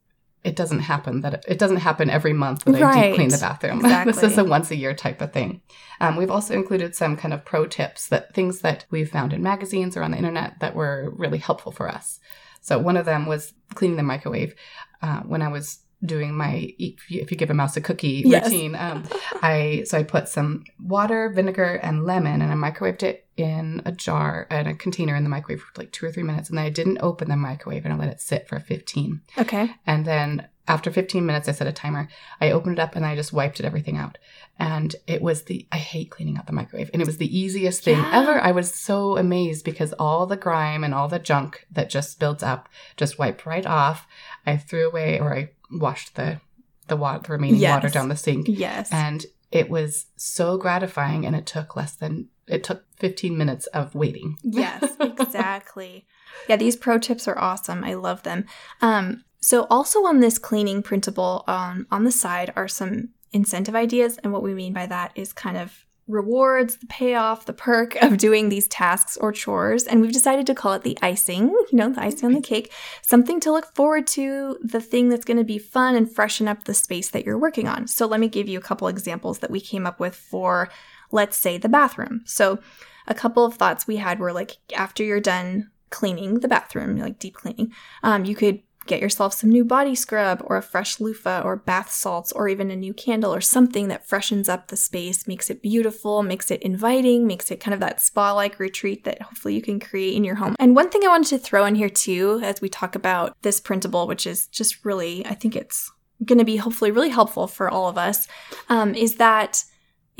it 0.43 0.57
doesn't 0.57 0.81
happen 0.81 1.21
that 1.21 1.45
it, 1.47 1.59
doesn't 1.59 1.79
happen 1.79 2.09
every 2.09 2.33
month 2.33 2.65
that 2.65 2.81
right. 2.81 2.97
I 2.97 3.07
deep 3.09 3.17
clean 3.17 3.29
the 3.29 3.39
bathroom. 3.39 3.81
Exactly. 3.81 4.13
this 4.13 4.23
is 4.23 4.39
a 4.39 4.45
once 4.45 4.71
a 4.71 4.77
year 4.77 4.95
type 4.95 5.21
of 5.21 5.33
thing. 5.33 5.61
Um, 6.01 6.17
we've 6.17 6.31
also 6.31 6.55
included 6.55 6.95
some 6.95 7.17
kind 7.17 7.35
of 7.35 7.45
pro 7.45 7.67
tips 7.67 8.09
that 8.09 8.35
things 8.35 8.61
that 8.61 8.87
we've 8.91 9.11
found 9.11 9.33
in 9.33 9.43
magazines 9.43 9.97
or 9.97 10.03
on 10.03 10.13
the 10.13 10.17
internet 10.17 10.61
that 10.61 10.75
were 10.75 11.13
really 11.17 11.39
helpful 11.39 11.73
for 11.73 11.89
us. 11.89 12.21
So 12.63 12.79
one 12.79 12.97
of 12.97 13.05
them 13.05 13.27
was 13.27 13.53
cleaning 13.75 13.97
the 13.97 14.03
microwave. 14.03 14.55
Uh, 15.03 15.21
when 15.21 15.43
I 15.43 15.49
was 15.49 15.81
doing 16.05 16.35
my 16.35 16.73
if 16.79 17.11
you, 17.11 17.25
give 17.25 17.51
a 17.51 17.55
mouse 17.55 17.77
a 17.77 17.81
cookie 17.81 18.23
yes. 18.25 18.45
routine 18.45 18.75
um, 18.75 19.05
i 19.43 19.83
so 19.87 19.99
i 19.99 20.03
put 20.03 20.29
some 20.29 20.65
water 20.83 21.29
vinegar 21.29 21.75
and 21.83 22.05
lemon 22.05 22.41
and 22.41 22.51
i 22.51 22.71
microwaved 22.71 23.03
it 23.03 23.27
in 23.37 23.83
a 23.85 23.93
jar 23.93 24.47
and 24.51 24.69
a 24.69 24.75
container 24.75 25.15
in 25.15 25.25
the 25.25 25.31
microwave 25.31 25.61
for 25.61 25.73
like 25.81 25.93
two 25.93 26.07
or 26.07 26.13
three 26.13 26.23
minutes 26.23 26.49
and 26.49 26.59
then 26.59 26.65
i 26.65 26.71
didn't 26.71 26.99
open 27.01 27.29
the 27.29 27.37
microwave 27.37 27.85
and 27.85 27.93
i 27.93 27.97
let 27.97 28.09
it 28.09 28.21
sit 28.21 28.49
for 28.49 28.59
15 28.59 29.21
okay. 29.39 29.71
And 29.87 30.05
then 30.05 30.49
after 30.71 30.91
15 30.91 31.27
minutes 31.27 31.49
i 31.49 31.53
set 31.53 31.67
a 31.67 31.73
timer. 31.73 32.09
I 32.41 32.53
opened 32.53 32.79
it 32.79 32.83
up 32.83 32.95
and 32.95 33.05
i 33.05 33.17
just 33.17 33.33
wiped 33.33 33.59
it 33.59 33.67
everything 33.67 33.97
out. 33.97 34.19
And 34.59 34.95
it 35.07 35.21
was 35.21 35.45
the 35.45 35.67
i 35.73 35.79
hate 35.79 36.11
cleaning 36.11 36.37
out 36.37 36.47
the 36.47 36.53
microwave 36.53 36.91
and 36.93 37.03
it 37.03 37.07
was 37.07 37.17
the 37.17 37.39
easiest 37.39 37.83
thing 37.83 37.99
yeah. 37.99 38.11
ever. 38.13 38.41
I 38.41 38.53
was 38.53 38.73
so 38.73 39.17
amazed 39.17 39.65
because 39.65 39.93
all 39.95 40.27
the 40.27 40.37
grime 40.37 40.85
and 40.85 40.95
all 40.95 41.09
the 41.09 41.19
junk 41.19 41.67
that 41.73 41.91
just 41.91 42.21
builds 42.21 42.43
up 42.43 42.69
just 42.97 43.19
wiped 43.19 43.47
right 43.47 43.67
off. 43.67 44.07
I 44.47 44.57
threw 44.57 44.87
away 44.89 45.19
or 45.19 45.35
i 45.35 45.51
washed 45.71 46.15
the 46.17 46.41
the 46.89 46.97
water, 46.97 47.21
the 47.25 47.33
remaining 47.33 47.61
yes. 47.61 47.71
water 47.75 47.89
down 47.89 48.09
the 48.09 48.17
sink. 48.17 48.47
Yes. 48.49 48.93
And 48.93 49.25
it 49.53 49.71
was 49.71 50.07
so 50.17 50.59
gratifying 50.59 51.25
and 51.25 51.35
it 51.35 51.47
took 51.47 51.77
less 51.77 51.95
than 51.95 52.29
it 52.47 52.65
took 52.65 52.85
15 52.97 53.39
minutes 53.39 53.67
of 53.69 53.95
waiting. 53.95 54.37
Yes, 54.43 54.97
exactly. 55.01 56.07
yeah, 56.49 56.57
these 56.57 56.77
pro 56.77 56.99
tips 56.99 57.29
are 57.29 57.39
awesome. 57.39 57.85
I 57.85 57.95
love 57.95 58.23
them. 58.25 58.45
Um 58.81 59.25
so 59.41 59.67
also 59.71 60.01
on 60.01 60.21
this 60.21 60.39
cleaning 60.39 60.83
printable 60.83 61.45
um 61.47 61.87
on 61.91 62.05
the 62.05 62.13
side 62.13 62.53
are 62.57 62.69
some 62.69 63.11
incentive 63.33 63.75
ideas 63.77 64.19
and 64.19 64.33
what 64.33 64.43
we 64.43 64.55
mean 64.55 64.73
by 64.73 64.87
that 64.87 65.13
is 65.15 65.33
kind 65.33 65.57
of 65.57 65.87
rewards, 66.11 66.77
the 66.77 66.87
payoff, 66.87 67.47
the 67.47 67.53
perk 67.53 67.95
of 68.03 68.19
doing 68.19 68.49
these 68.49 68.69
tasks 68.69 69.17
or 69.17 69.33
chores. 69.33 69.85
And 69.85 70.01
we've 70.01 70.13
decided 70.13 70.47
to 70.47 70.55
call 70.55 70.75
it 70.75 70.83
the 70.83 70.99
icing, 71.03 71.49
you 71.49 71.69
know, 71.79 71.91
the 71.91 72.03
icing 72.03 72.27
on 72.27 72.33
the 72.33 72.41
cake, 72.41 72.73
something 73.03 73.41
to 73.41 73.53
look 73.53 73.75
forward 73.75 74.07
to, 74.09 74.59
the 74.63 74.81
thing 74.81 75.09
that's 75.09 75.25
going 75.25 75.37
to 75.37 75.45
be 75.45 75.59
fun 75.59 75.95
and 75.95 76.13
freshen 76.13 76.49
up 76.49 76.65
the 76.65 76.75
space 76.75 77.11
that 77.11 77.25
you're 77.25 77.39
working 77.39 77.69
on. 77.69 77.87
So 77.87 78.07
let 78.07 78.21
me 78.21 78.29
give 78.29 78.49
you 78.49 78.59
a 78.59 78.63
couple 78.63 78.89
examples 78.89 79.39
that 79.39 79.51
we 79.51 79.61
came 79.61 79.87
up 79.87 80.01
with 80.01 80.15
for, 80.15 80.71
let's 81.13 81.37
say, 81.37 81.59
the 81.59 81.69
bathroom. 81.69 82.23
So 82.25 82.59
a 83.07 83.15
couple 83.15 83.45
of 83.45 83.55
thoughts 83.55 83.87
we 83.87 83.97
had 83.97 84.19
were 84.19 84.33
like 84.33 84.57
after 84.77 85.03
you're 85.03 85.21
done 85.21 85.71
cleaning 85.91 86.41
the 86.41 86.49
bathroom, 86.49 86.97
like 86.99 87.19
deep 87.19 87.35
cleaning, 87.35 87.73
um, 88.03 88.25
you 88.25 88.35
could 88.35 88.63
Get 88.91 89.01
yourself 89.01 89.35
some 89.35 89.51
new 89.51 89.65
body 89.65 89.95
scrub 89.95 90.43
or 90.47 90.57
a 90.57 90.63
fresh 90.63 90.99
loofah 90.99 91.43
or 91.45 91.55
bath 91.55 91.93
salts 91.93 92.33
or 92.33 92.49
even 92.49 92.73
a 92.73 92.77
new 92.77 92.93
candle 92.93 93.33
or 93.33 93.41
something 93.41 93.87
that 93.87 94.05
freshens 94.05 94.49
up 94.49 94.67
the 94.67 94.77
space, 94.77 95.29
makes 95.29 95.49
it 95.49 95.63
beautiful, 95.63 96.25
makes 96.25 96.51
it 96.51 96.61
inviting, 96.61 97.25
makes 97.25 97.53
it 97.53 97.61
kind 97.61 97.73
of 97.73 97.79
that 97.79 98.01
spa 98.01 98.33
like 98.33 98.59
retreat 98.59 99.05
that 99.05 99.23
hopefully 99.23 99.55
you 99.55 99.63
can 99.63 99.79
create 99.79 100.17
in 100.17 100.25
your 100.25 100.35
home. 100.35 100.57
And 100.59 100.75
one 100.75 100.91
thing 100.91 101.03
I 101.05 101.09
wanted 101.09 101.29
to 101.29 101.39
throw 101.39 101.67
in 101.67 101.77
here 101.77 101.89
too, 101.89 102.41
as 102.43 102.61
we 102.61 102.69
talk 102.69 102.97
about 102.97 103.41
this 103.43 103.61
printable, 103.61 104.09
which 104.09 104.27
is 104.27 104.49
just 104.49 104.85
really, 104.85 105.25
I 105.25 105.35
think 105.35 105.55
it's 105.55 105.89
going 106.25 106.41
to 106.41 106.45
be 106.45 106.57
hopefully 106.57 106.91
really 106.91 107.11
helpful 107.11 107.47
for 107.47 107.71
all 107.71 107.89
of 107.89 107.97
us, 107.97 108.27
um, 108.69 108.97
is 108.97 109.15
that 109.19 109.63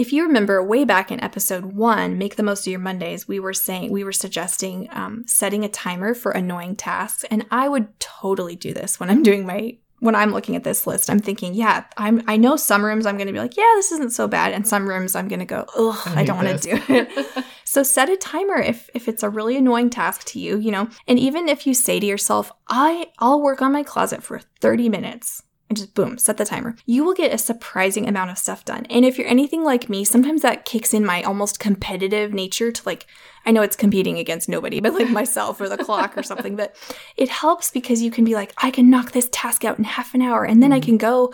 if 0.01 0.15
you 0.15 0.23
remember 0.23 0.63
way 0.63 0.87
back 0.87 1.13
in 1.13 1.23
episode 1.23 1.63
one, 1.75 2.17
Make 2.17 2.37
the 2.37 2.43
Most 2.43 2.67
of 2.67 2.71
Your 2.71 2.81
Mondays, 2.81 3.29
we 3.29 3.39
were 3.39 3.53
saying, 3.53 3.93
we 3.93 4.03
were 4.03 4.13
suggesting 4.13 4.89
um, 4.93 5.25
setting 5.27 5.63
a 5.63 5.69
timer 5.69 6.15
for 6.15 6.33
annoying 6.33 6.75
tasks. 6.75 7.25
And 7.31 7.45
I 7.51 7.69
would 7.69 8.01
totally 8.01 8.57
do 8.57 8.73
this 8.73 8.99
when 8.99 9.11
I'm 9.11 9.23
doing 9.23 9.45
my, 9.45 9.77
when 9.99 10.15
I'm 10.15 10.33
looking 10.33 10.57
at 10.57 10.65
this 10.65 10.87
list. 10.87 11.11
I'm 11.11 11.19
thinking, 11.19 11.53
yeah, 11.53 11.85
I'm, 11.99 12.23
I 12.27 12.39
know 12.39 12.57
some 12.57 12.83
rooms 12.83 13.05
I'm 13.05 13.19
going 13.19 13.27
to 13.27 13.33
be 13.35 13.39
like, 13.39 13.59
yeah, 13.59 13.71
this 13.75 13.93
isn't 13.93 14.15
so 14.15 14.27
bad. 14.27 14.55
And 14.55 14.67
some 14.67 14.89
rooms 14.89 15.15
I'm 15.15 15.29
going 15.29 15.41
to 15.41 15.45
go, 15.45 15.67
ugh, 15.77 16.01
I, 16.07 16.23
I 16.23 16.25
don't 16.25 16.43
want 16.43 16.63
to 16.63 16.71
do 16.71 16.83
it. 16.89 17.45
so 17.65 17.83
set 17.83 18.09
a 18.09 18.17
timer 18.17 18.57
if, 18.57 18.89
if 18.95 19.07
it's 19.07 19.23
a 19.23 19.29
really 19.29 19.59
annoying 19.59 19.91
task 19.91 20.25
to 20.29 20.41
you, 20.41 20.57
you 20.57 20.71
know, 20.71 20.89
and 21.09 21.19
even 21.19 21.47
if 21.47 21.67
you 21.67 21.75
say 21.75 22.01
to 22.01 22.07
yourself, 22.07 22.51
I, 22.71 23.09
I'll 23.19 23.43
work 23.43 23.61
on 23.61 23.71
my 23.71 23.83
closet 23.83 24.23
for 24.23 24.41
30 24.63 24.89
minutes 24.89 25.43
and 25.71 25.77
just 25.77 25.95
boom, 25.95 26.19
set 26.19 26.37
the 26.37 26.45
timer. 26.45 26.75
You 26.85 27.05
will 27.05 27.15
get 27.15 27.33
a 27.33 27.39
surprising 27.39 28.09
amount 28.09 28.31
of 28.31 28.39
stuff 28.39 28.65
done. 28.65 28.87
And 28.91 29.05
if 29.05 29.17
you're 29.17 29.29
anything 29.29 29.63
like 29.63 29.89
me, 29.89 30.05
sometimes 30.05 30.43
that 30.43 30.65
kicks 30.65 30.93
in 30.93 31.07
my 31.07 31.23
almost 31.23 31.61
competitive 31.61 32.35
nature 32.35 32.73
to 32.73 32.83
like, 32.85 33.07
I 33.47 33.53
know 33.53 33.63
it's 33.63 33.77
competing 33.77 34.19
against 34.19 34.49
nobody, 34.49 34.81
but 34.81 34.95
like 34.95 35.09
myself 35.11 35.61
or 35.61 35.69
the 35.69 35.79
clock 35.79 36.19
or 36.19 36.25
something, 36.25 36.57
but 36.57 36.75
it 37.17 37.29
helps 37.29 37.71
because 37.71 38.03
you 38.03 38.11
can 38.11 38.25
be 38.25 38.35
like, 38.35 38.53
I 38.59 38.73
can 38.73 38.91
knock 38.91 39.13
this 39.13 39.29
task 39.31 39.65
out 39.65 39.79
in 39.79 39.85
half 39.85 40.13
an 40.13 40.23
hour 40.23 40.45
and 40.45 40.61
then 40.61 40.73
I 40.73 40.81
mm. 40.81 40.85
can 40.85 40.97
go 40.99 41.33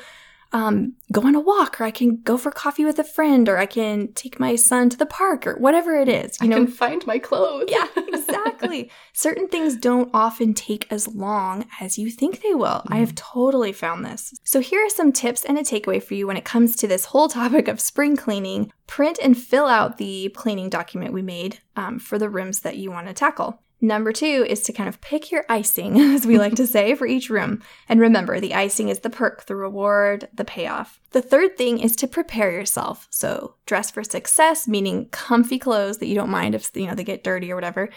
um, 0.57 0.95
go 1.12 1.21
on 1.21 1.35
a 1.35 1.40
walk, 1.40 1.79
or 1.79 1.85
I 1.85 1.90
can 1.90 2.23
go 2.23 2.38
for 2.38 2.51
coffee 2.51 2.87
with 2.87 2.99
a 2.99 3.05
friend, 3.05 3.47
or 3.47 3.59
I 3.59 3.66
can 3.66 4.12
take 4.14 4.40
my 4.40 4.57
son 4.57 4.88
to 4.88 4.97
the 4.97 5.05
park, 5.05 5.47
or 5.47 5.57
whatever 5.57 5.95
it 5.99 6.09
is. 6.09 6.38
You 6.40 6.47
I 6.47 6.49
know, 6.49 6.57
can 6.57 6.66
find 6.69 7.07
my 7.07 7.19
clothes. 7.19 7.69
yeah, 7.69 7.87
exactly. 7.97 8.90
Certain 9.12 9.49
things 9.49 9.77
don't 9.77 10.11
often 10.14 10.55
take 10.55 10.90
as 10.90 11.07
long 11.09 11.66
as 11.79 11.99
you 11.99 12.11
think 12.11 12.42
they 12.42 12.55
will. 12.55 12.83
Mm. 12.87 12.87
I 12.88 12.97
have 12.97 13.11
mm-hmm. 13.11 13.35
totally 13.38 13.73
found 13.73 14.07
this. 14.07 14.33
So 14.45 14.61
here 14.61 14.81
are 14.81 14.88
some 14.88 15.12
tips 15.12 15.45
and 15.45 15.59
a 15.59 15.62
takeaway 15.62 16.03
for 16.03 16.14
you 16.14 16.27
when 16.27 16.38
it 16.38 16.47
comes 16.47 16.75
to 16.77 16.88
this 16.88 17.05
whole 17.05 17.29
topic 17.29 17.69
of 17.69 17.79
spring 17.79 18.16
cleaning. 18.16 18.73
Print 18.87 19.19
and 19.23 19.37
fill 19.37 19.66
out 19.66 19.99
the 19.99 20.31
cleaning 20.35 20.71
document 20.71 21.12
we 21.12 21.21
made 21.21 21.59
um, 21.77 21.99
for 21.99 22.19
the 22.19 22.31
rooms 22.31 22.61
that 22.61 22.79
you 22.79 22.90
want 22.90 23.09
to 23.09 23.12
tackle. 23.12 23.61
Number 23.81 24.11
two 24.11 24.47
is 24.49 24.62
to 24.62 24.73
kind 24.73 24.89
of 24.89 25.01
pick 25.01 25.31
your 25.31 25.45
icing, 25.49 26.01
as 26.15 26.27
we 26.27 26.39
like 26.39 26.55
to 26.55 26.67
say, 26.67 26.95
for 26.95 27.07
each 27.07 27.29
room. 27.29 27.62
And 27.89 28.01
remember, 28.01 28.41
the 28.41 28.55
icing 28.55 28.89
is 28.89 29.01
the 29.01 29.11
perk, 29.11 29.47
the 29.47 29.57
reward, 29.57 30.29
the 30.33 30.45
payoff. 30.45 31.01
The 31.12 31.23
third 31.23 31.57
thing 31.59 31.79
is 31.79 31.95
to 31.97 32.07
prepare 32.09 32.51
yourself. 32.51 33.07
So 33.11 33.55
dress 33.67 33.91
for 33.91 34.03
success, 34.03 34.67
meaning 34.67 35.07
comfy 35.11 35.59
clothes 35.59 35.99
that 35.99 36.07
you 36.07 36.15
don't 36.15 36.31
mind 36.31 36.55
if 36.55 36.71
you 36.75 36.87
know 36.87 36.95
they 36.95 37.05
get 37.05 37.25
dirty 37.25 37.53
or 37.53 37.55
whatever. 37.55 37.91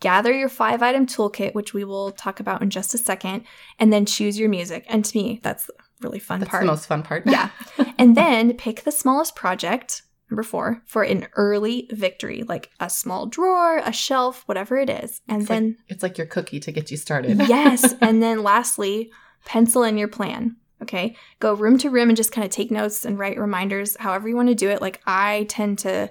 Gather 0.00 0.32
your 0.32 0.50
five 0.50 0.82
item 0.82 1.06
toolkit, 1.06 1.54
which 1.54 1.72
we 1.72 1.84
will 1.84 2.12
talk 2.12 2.38
about 2.40 2.60
in 2.62 2.68
just 2.68 2.92
a 2.94 2.98
second, 2.98 3.44
and 3.78 3.92
then 3.92 4.04
choose 4.04 4.38
your 4.38 4.50
music. 4.50 4.84
And 4.88 5.04
to 5.04 5.16
me, 5.16 5.40
that's 5.42 5.70
really 6.00 6.18
fun 6.18 6.40
That's 6.40 6.50
part. 6.50 6.62
the 6.62 6.66
most 6.66 6.86
fun 6.86 7.02
part. 7.02 7.24
Yeah. 7.26 7.50
and 7.98 8.16
then 8.16 8.52
pick 8.54 8.84
the 8.84 8.92
smallest 8.92 9.34
project, 9.34 10.02
number 10.30 10.42
four, 10.42 10.82
for 10.86 11.02
an 11.02 11.28
early 11.36 11.88
victory, 11.92 12.42
like 12.42 12.70
a 12.80 12.90
small 12.90 13.26
drawer, 13.26 13.78
a 13.78 13.92
shelf, 13.92 14.42
whatever 14.46 14.76
it 14.76 14.90
is. 14.90 15.20
And 15.28 15.42
It's 15.42 15.48
then, 15.48 15.76
It's 15.88 16.02
like 16.02 16.18
your 16.18 16.26
cookie 16.26 16.60
to 16.60 16.72
get 16.72 16.90
you 16.90 16.96
started. 16.96 17.38
yes. 17.48 17.94
And 18.00 18.22
then 18.22 18.42
lastly, 18.42 19.10
pencil 19.44 19.82
in 19.82 19.96
your 19.96 20.08
plan. 20.08 20.56
Okay. 20.82 21.16
Go 21.40 21.54
room 21.54 21.78
to 21.78 21.90
room 21.90 22.08
and 22.08 22.16
just 22.16 22.32
kind 22.32 22.44
of 22.44 22.50
take 22.50 22.70
notes 22.70 23.04
and 23.04 23.18
write 23.18 23.38
reminders, 23.38 23.96
however 23.98 24.28
you 24.28 24.36
want 24.36 24.48
to 24.48 24.54
do 24.54 24.68
it. 24.68 24.82
Like 24.82 25.00
I 25.06 25.46
tend 25.48 25.78
to 25.80 26.10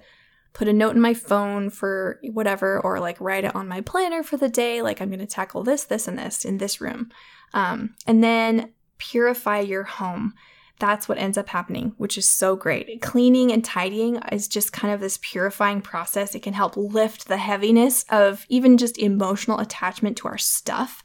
put 0.54 0.67
a 0.69 0.73
note 0.73 0.95
in 0.95 1.01
my 1.01 1.13
phone 1.13 1.69
for 1.69 2.19
whatever, 2.23 2.80
or 2.80 2.99
like 2.99 3.19
write 3.19 3.43
it 3.43 3.56
on 3.56 3.67
my 3.67 3.82
planner 3.82 4.23
for 4.23 4.38
the 4.38 4.49
day. 4.49 4.82
Like 4.82 5.01
I'm 5.01 5.10
going 5.10 5.19
to 5.19 5.25
tackle 5.28 5.63
this, 5.63 5.84
this, 5.84 6.08
and 6.08 6.17
this 6.17 6.45
in 6.45 6.58
this 6.58 6.80
room. 6.80 7.12
Um, 7.54 7.95
and 8.08 8.23
then 8.23 8.71
purify 8.97 9.60
your 9.60 9.84
home. 9.84 10.34
That's 10.80 11.08
what 11.08 11.18
ends 11.18 11.38
up 11.38 11.50
happening, 11.50 11.94
which 11.98 12.18
is 12.18 12.28
so 12.28 12.56
great. 12.56 13.02
Cleaning 13.02 13.52
and 13.52 13.64
tidying 13.64 14.18
is 14.32 14.48
just 14.48 14.74
kind 14.74 14.94
of 14.94 15.00
this 15.00 15.20
purifying 15.22 15.82
process. 15.82 16.36
It 16.36 16.44
can 16.44 16.54
help 16.54 16.76
lift 16.76 17.28
the 17.28 17.38
heaviness 17.38 18.04
of 18.10 18.46
even 18.50 18.78
just 18.78 18.98
emotional 18.98 19.60
attachment 19.60 20.18
to 20.18 20.28
our 20.28 20.38
stuff. 20.38 21.04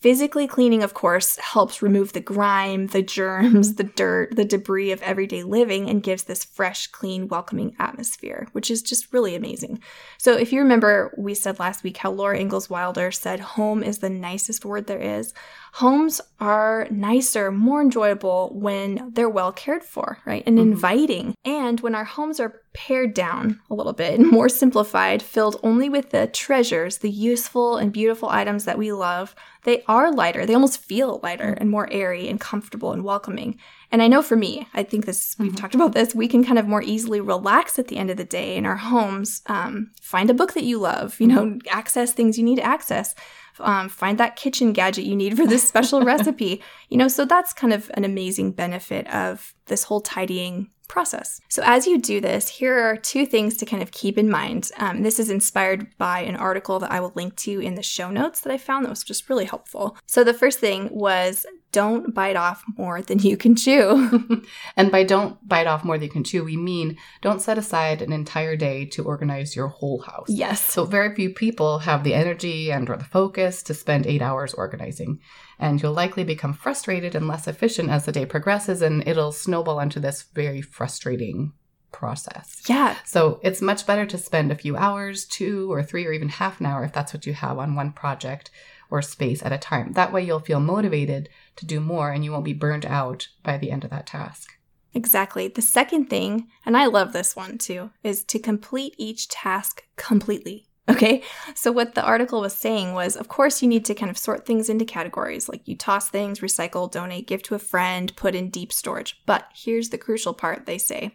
Physically 0.00 0.46
cleaning, 0.46 0.84
of 0.84 0.94
course, 0.94 1.36
helps 1.38 1.82
remove 1.82 2.12
the 2.12 2.20
grime, 2.20 2.86
the 2.86 3.02
germs, 3.02 3.74
the 3.74 3.82
dirt, 3.82 4.36
the 4.36 4.44
debris 4.44 4.92
of 4.92 5.02
everyday 5.02 5.42
living 5.42 5.90
and 5.90 6.04
gives 6.04 6.22
this 6.22 6.44
fresh, 6.44 6.86
clean, 6.86 7.26
welcoming 7.26 7.74
atmosphere, 7.80 8.46
which 8.52 8.70
is 8.70 8.80
just 8.80 9.12
really 9.12 9.34
amazing. 9.34 9.82
So, 10.16 10.36
if 10.36 10.52
you 10.52 10.60
remember, 10.60 11.12
we 11.18 11.34
said 11.34 11.58
last 11.58 11.82
week 11.82 11.96
how 11.96 12.12
Laura 12.12 12.38
Ingalls 12.38 12.70
Wilder 12.70 13.10
said 13.10 13.40
home 13.40 13.82
is 13.82 13.98
the 13.98 14.08
nicest 14.08 14.64
word 14.64 14.86
there 14.86 15.00
is. 15.00 15.34
Homes 15.74 16.20
are 16.40 16.86
nicer, 16.90 17.50
more 17.50 17.80
enjoyable 17.82 18.50
when 18.54 19.10
they're 19.14 19.28
well 19.28 19.52
cared 19.52 19.84
for, 19.84 20.18
right? 20.24 20.42
And 20.46 20.58
Mhm. 20.58 20.62
inviting. 20.62 21.34
And 21.44 21.80
when 21.80 21.94
our 21.94 22.04
homes 22.04 22.40
are 22.40 22.60
pared 22.74 23.14
down 23.14 23.60
a 23.70 23.74
little 23.74 23.92
bit, 23.92 24.18
more 24.20 24.48
simplified, 24.48 25.22
filled 25.22 25.58
only 25.62 25.88
with 25.88 26.10
the 26.10 26.26
treasures, 26.26 26.98
the 26.98 27.10
useful 27.10 27.76
and 27.76 27.92
beautiful 27.92 28.28
items 28.28 28.64
that 28.64 28.78
we 28.78 28.92
love, 28.92 29.34
they 29.64 29.82
are 29.88 30.10
lighter. 30.12 30.46
They 30.46 30.54
almost 30.54 30.80
feel 30.80 31.20
lighter 31.22 31.52
and 31.58 31.70
more 31.70 31.88
airy 31.92 32.28
and 32.28 32.40
comfortable 32.40 32.92
and 32.92 33.04
welcoming. 33.04 33.58
And 33.90 34.02
I 34.02 34.08
know 34.08 34.20
for 34.22 34.36
me, 34.36 34.68
I 34.74 34.82
think 34.82 35.06
this, 35.06 35.34
we've 35.38 35.52
Mhm. 35.52 35.56
talked 35.56 35.74
about 35.74 35.92
this, 35.92 36.14
we 36.14 36.28
can 36.28 36.44
kind 36.44 36.58
of 36.58 36.66
more 36.68 36.82
easily 36.82 37.20
relax 37.20 37.78
at 37.78 37.88
the 37.88 37.96
end 37.96 38.10
of 38.10 38.16
the 38.18 38.24
day 38.24 38.56
in 38.56 38.66
our 38.66 38.76
homes. 38.76 39.42
Um, 39.46 39.92
find 40.02 40.28
a 40.28 40.34
book 40.34 40.52
that 40.54 40.64
you 40.64 40.78
love, 40.78 41.18
you 41.20 41.26
know, 41.26 41.58
access 41.70 42.12
things 42.12 42.36
you 42.36 42.44
need 42.44 42.56
to 42.56 42.62
access. 42.64 43.14
Um, 43.60 43.88
find 43.88 44.18
that 44.18 44.36
kitchen 44.36 44.72
gadget 44.72 45.04
you 45.04 45.16
need 45.16 45.36
for 45.36 45.46
this 45.46 45.66
special 45.66 46.02
recipe. 46.12 46.62
You 46.90 46.96
know, 46.98 47.08
so 47.08 47.24
that's 47.24 47.52
kind 47.52 47.72
of 47.72 47.90
an 47.94 48.04
amazing 48.04 48.52
benefit 48.52 49.06
of 49.12 49.54
this 49.66 49.84
whole 49.84 50.00
tidying 50.00 50.70
process. 50.86 51.40
So, 51.48 51.62
as 51.66 51.86
you 51.86 51.98
do 51.98 52.18
this, 52.20 52.48
here 52.48 52.78
are 52.78 52.96
two 52.96 53.26
things 53.26 53.56
to 53.58 53.66
kind 53.66 53.82
of 53.82 53.90
keep 53.90 54.16
in 54.16 54.30
mind. 54.30 54.70
Um, 54.78 55.02
this 55.02 55.18
is 55.18 55.28
inspired 55.28 55.88
by 55.98 56.20
an 56.20 56.36
article 56.36 56.78
that 56.78 56.90
I 56.92 57.00
will 57.00 57.12
link 57.14 57.36
to 57.36 57.58
in 57.60 57.74
the 57.74 57.82
show 57.82 58.10
notes 58.10 58.40
that 58.40 58.52
I 58.52 58.56
found 58.58 58.84
that 58.86 58.90
was 58.90 59.02
just 59.04 59.28
really 59.28 59.44
helpful. 59.44 59.96
So, 60.06 60.24
the 60.24 60.32
first 60.32 60.60
thing 60.60 60.88
was 60.90 61.44
don't 61.72 62.14
bite 62.14 62.36
off 62.36 62.64
more 62.76 63.02
than 63.02 63.18
you 63.18 63.36
can 63.36 63.54
chew. 63.54 64.42
and 64.76 64.90
by 64.90 65.04
don't 65.04 65.46
bite 65.46 65.66
off 65.66 65.84
more 65.84 65.98
than 65.98 66.06
you 66.06 66.10
can 66.10 66.24
chew, 66.24 66.44
we 66.44 66.56
mean 66.56 66.96
don't 67.20 67.42
set 67.42 67.58
aside 67.58 68.00
an 68.00 68.12
entire 68.12 68.56
day 68.56 68.84
to 68.86 69.04
organize 69.04 69.54
your 69.54 69.68
whole 69.68 70.00
house. 70.00 70.28
yes. 70.28 70.64
So 70.64 70.84
very 70.84 71.14
few 71.14 71.30
people 71.30 71.80
have 71.80 72.04
the 72.04 72.14
energy 72.14 72.72
and 72.72 72.88
or 72.88 72.96
the 72.96 73.04
focus 73.04 73.62
to 73.64 73.74
spend 73.74 74.06
8 74.06 74.22
hours 74.22 74.54
organizing. 74.54 75.20
And 75.58 75.82
you'll 75.82 75.92
likely 75.92 76.24
become 76.24 76.54
frustrated 76.54 77.14
and 77.14 77.28
less 77.28 77.48
efficient 77.48 77.90
as 77.90 78.06
the 78.06 78.12
day 78.12 78.24
progresses 78.24 78.80
and 78.80 79.06
it'll 79.06 79.32
snowball 79.32 79.80
into 79.80 80.00
this 80.00 80.22
very 80.34 80.62
frustrating 80.62 81.52
process. 81.92 82.62
Yeah. 82.68 82.96
So 83.04 83.40
it's 83.42 83.62
much 83.62 83.86
better 83.86 84.06
to 84.06 84.18
spend 84.18 84.52
a 84.52 84.56
few 84.56 84.76
hours, 84.76 85.24
2 85.26 85.72
or 85.72 85.82
3 85.82 86.06
or 86.06 86.12
even 86.12 86.28
half 86.28 86.60
an 86.60 86.66
hour 86.66 86.84
if 86.84 86.92
that's 86.92 87.12
what 87.12 87.26
you 87.26 87.34
have 87.34 87.58
on 87.58 87.74
one 87.74 87.92
project 87.92 88.50
or 88.90 89.02
space 89.02 89.42
at 89.42 89.52
a 89.52 89.58
time. 89.58 89.92
That 89.92 90.12
way 90.12 90.24
you'll 90.24 90.40
feel 90.40 90.60
motivated 90.60 91.28
to 91.58 91.66
do 91.66 91.80
more 91.80 92.10
and 92.10 92.24
you 92.24 92.32
won't 92.32 92.44
be 92.44 92.52
burned 92.52 92.86
out 92.86 93.28
by 93.42 93.58
the 93.58 93.70
end 93.70 93.84
of 93.84 93.90
that 93.90 94.06
task. 94.06 94.50
Exactly. 94.94 95.48
The 95.48 95.62
second 95.62 96.06
thing, 96.06 96.48
and 96.64 96.76
I 96.76 96.86
love 96.86 97.12
this 97.12 97.36
one 97.36 97.58
too, 97.58 97.90
is 98.02 98.24
to 98.24 98.38
complete 98.38 98.94
each 98.96 99.28
task 99.28 99.84
completely. 99.96 100.64
Okay. 100.90 101.22
So, 101.54 101.70
what 101.70 101.94
the 101.94 102.02
article 102.02 102.40
was 102.40 102.54
saying 102.54 102.94
was, 102.94 103.14
of 103.14 103.28
course, 103.28 103.60
you 103.60 103.68
need 103.68 103.84
to 103.84 103.94
kind 103.94 104.08
of 104.08 104.16
sort 104.16 104.46
things 104.46 104.70
into 104.70 104.86
categories 104.86 105.46
like 105.46 105.68
you 105.68 105.76
toss 105.76 106.08
things, 106.08 106.40
recycle, 106.40 106.90
donate, 106.90 107.26
give 107.26 107.42
to 107.42 107.54
a 107.54 107.58
friend, 107.58 108.10
put 108.16 108.34
in 108.34 108.48
deep 108.48 108.72
storage. 108.72 109.20
But 109.26 109.44
here's 109.54 109.90
the 109.90 109.98
crucial 109.98 110.32
part 110.32 110.64
they 110.64 110.78
say 110.78 111.14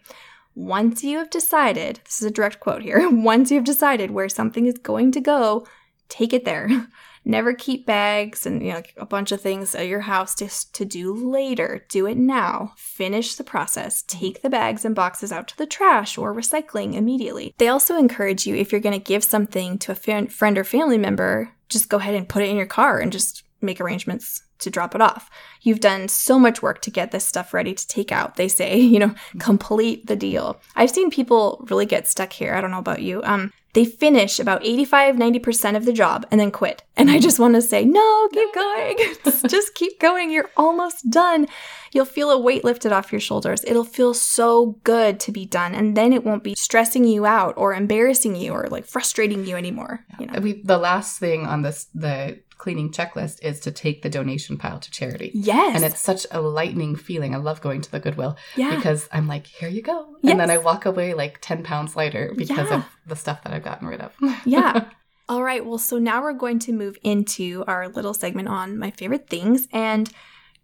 once 0.55 1.03
you 1.03 1.17
have 1.17 1.29
decided, 1.29 2.01
this 2.05 2.21
is 2.21 2.27
a 2.27 2.31
direct 2.31 2.59
quote 2.59 2.83
here, 2.83 3.09
once 3.11 3.49
you 3.49 3.57
have 3.57 3.65
decided 3.65 4.11
where 4.11 4.29
something 4.29 4.67
is 4.67 4.77
going 4.77 5.11
to 5.13 5.21
go, 5.21 5.65
take 6.09 6.33
it 6.33 6.45
there. 6.45 6.69
Never 7.25 7.53
keep 7.53 7.85
bags 7.85 8.45
and 8.45 8.61
you 8.61 8.73
know 8.73 8.83
a 8.97 9.05
bunch 9.05 9.31
of 9.31 9.41
things 9.41 9.75
at 9.75 9.87
your 9.87 10.01
house 10.01 10.35
just 10.35 10.75
to 10.75 10.85
do 10.85 11.13
later. 11.13 11.85
Do 11.89 12.05
it 12.05 12.17
now. 12.17 12.73
Finish 12.75 13.35
the 13.35 13.43
process. 13.43 14.03
Take 14.03 14.41
the 14.41 14.49
bags 14.49 14.85
and 14.85 14.95
boxes 14.95 15.31
out 15.31 15.47
to 15.49 15.57
the 15.57 15.65
trash 15.65 16.17
or 16.17 16.33
recycling 16.33 16.95
immediately. 16.95 17.53
They 17.57 17.67
also 17.67 17.97
encourage 17.97 18.45
you 18.45 18.55
if 18.55 18.71
you're 18.71 18.81
going 18.81 18.99
to 18.99 19.03
give 19.03 19.23
something 19.23 19.77
to 19.79 19.91
a 19.93 20.27
friend 20.27 20.57
or 20.57 20.63
family 20.63 20.97
member, 20.97 21.51
just 21.69 21.89
go 21.89 21.97
ahead 21.97 22.15
and 22.15 22.29
put 22.29 22.43
it 22.43 22.49
in 22.49 22.57
your 22.57 22.65
car 22.65 22.99
and 22.99 23.11
just 23.11 23.42
make 23.65 23.81
arrangements 23.81 24.43
to 24.59 24.69
drop 24.69 24.95
it 24.95 25.01
off. 25.01 25.29
You've 25.61 25.79
done 25.79 26.07
so 26.07 26.39
much 26.39 26.61
work 26.61 26.81
to 26.81 26.91
get 26.91 27.11
this 27.11 27.25
stuff 27.25 27.53
ready 27.53 27.73
to 27.73 27.87
take 27.87 28.11
out. 28.11 28.35
They 28.35 28.47
say, 28.47 28.77
you 28.79 28.99
know, 28.99 29.15
complete 29.39 30.07
the 30.07 30.15
deal. 30.15 30.59
I've 30.75 30.91
seen 30.91 31.09
people 31.09 31.65
really 31.69 31.85
get 31.85 32.07
stuck 32.07 32.33
here. 32.33 32.53
I 32.53 32.61
don't 32.61 32.71
know 32.71 32.79
about 32.79 33.01
you. 33.01 33.21
Um, 33.23 33.51
they 33.73 33.85
finish 33.85 34.39
about 34.39 34.63
85, 34.63 35.15
90% 35.15 35.75
of 35.75 35.85
the 35.85 35.93
job 35.93 36.27
and 36.29 36.39
then 36.39 36.51
quit. 36.51 36.83
And 36.95 37.09
I 37.09 37.17
just 37.17 37.39
want 37.39 37.55
to 37.55 37.61
say, 37.61 37.83
no, 37.83 38.29
keep 38.31 38.53
going. 38.53 38.97
just 39.47 39.73
keep 39.73 39.99
going. 39.99 40.29
You're 40.29 40.51
almost 40.55 41.09
done. 41.09 41.47
You'll 41.91 42.05
feel 42.05 42.29
a 42.29 42.37
weight 42.37 42.63
lifted 42.63 42.91
off 42.91 43.11
your 43.11 43.19
shoulders. 43.19 43.63
It'll 43.65 43.83
feel 43.83 44.13
so 44.13 44.77
good 44.83 45.19
to 45.21 45.31
be 45.31 45.45
done. 45.45 45.73
And 45.73 45.97
then 45.97 46.13
it 46.13 46.23
won't 46.23 46.43
be 46.43 46.53
stressing 46.53 47.03
you 47.03 47.25
out 47.25 47.55
or 47.57 47.73
embarrassing 47.73 48.35
you 48.35 48.51
or 48.51 48.67
like 48.67 48.85
frustrating 48.85 49.43
you 49.47 49.55
anymore. 49.55 50.05
You 50.19 50.27
know? 50.27 50.39
We, 50.39 50.61
the 50.61 50.77
last 50.77 51.17
thing 51.17 51.47
on 51.47 51.63
this 51.63 51.87
the 51.95 52.39
cleaning 52.57 52.91
checklist 52.91 53.41
is 53.43 53.59
to 53.61 53.71
take 53.71 54.01
the 54.01 54.09
donation 54.09 54.57
pile 54.57 54.79
to 54.79 54.91
charity. 54.91 55.31
Yes. 55.33 55.75
And 55.75 55.83
it's 55.85 55.99
such 55.99 56.25
a 56.31 56.41
lightening 56.41 56.95
feeling. 56.95 57.33
I 57.33 57.37
love 57.37 57.61
going 57.61 57.81
to 57.81 57.91
the 57.91 57.99
Goodwill 57.99 58.37
yeah. 58.55 58.75
because 58.75 59.07
I'm 59.11 59.27
like, 59.27 59.47
here 59.47 59.69
you 59.69 59.81
go. 59.81 60.15
Yes. 60.21 60.31
And 60.31 60.39
then 60.39 60.49
I 60.49 60.57
walk 60.57 60.85
away 60.85 61.13
like 61.13 61.39
10 61.41 61.63
pounds 61.63 61.95
lighter 61.95 62.33
because 62.35 62.69
Yeah. 62.69 62.77
of 62.77 62.85
the 63.05 63.15
stuff 63.15 63.43
that 63.43 63.53
I've 63.53 63.63
gotten 63.63 63.87
rid 63.87 64.01
of. 64.01 64.13
yeah. 64.45 64.85
All 65.29 65.43
right. 65.43 65.65
Well, 65.65 65.77
so 65.77 65.97
now 65.97 66.21
we're 66.21 66.33
going 66.33 66.59
to 66.59 66.73
move 66.73 66.97
into 67.03 67.63
our 67.67 67.87
little 67.87 68.13
segment 68.13 68.49
on 68.49 68.77
my 68.77 68.91
favorite 68.91 69.29
things. 69.29 69.67
And 69.71 70.09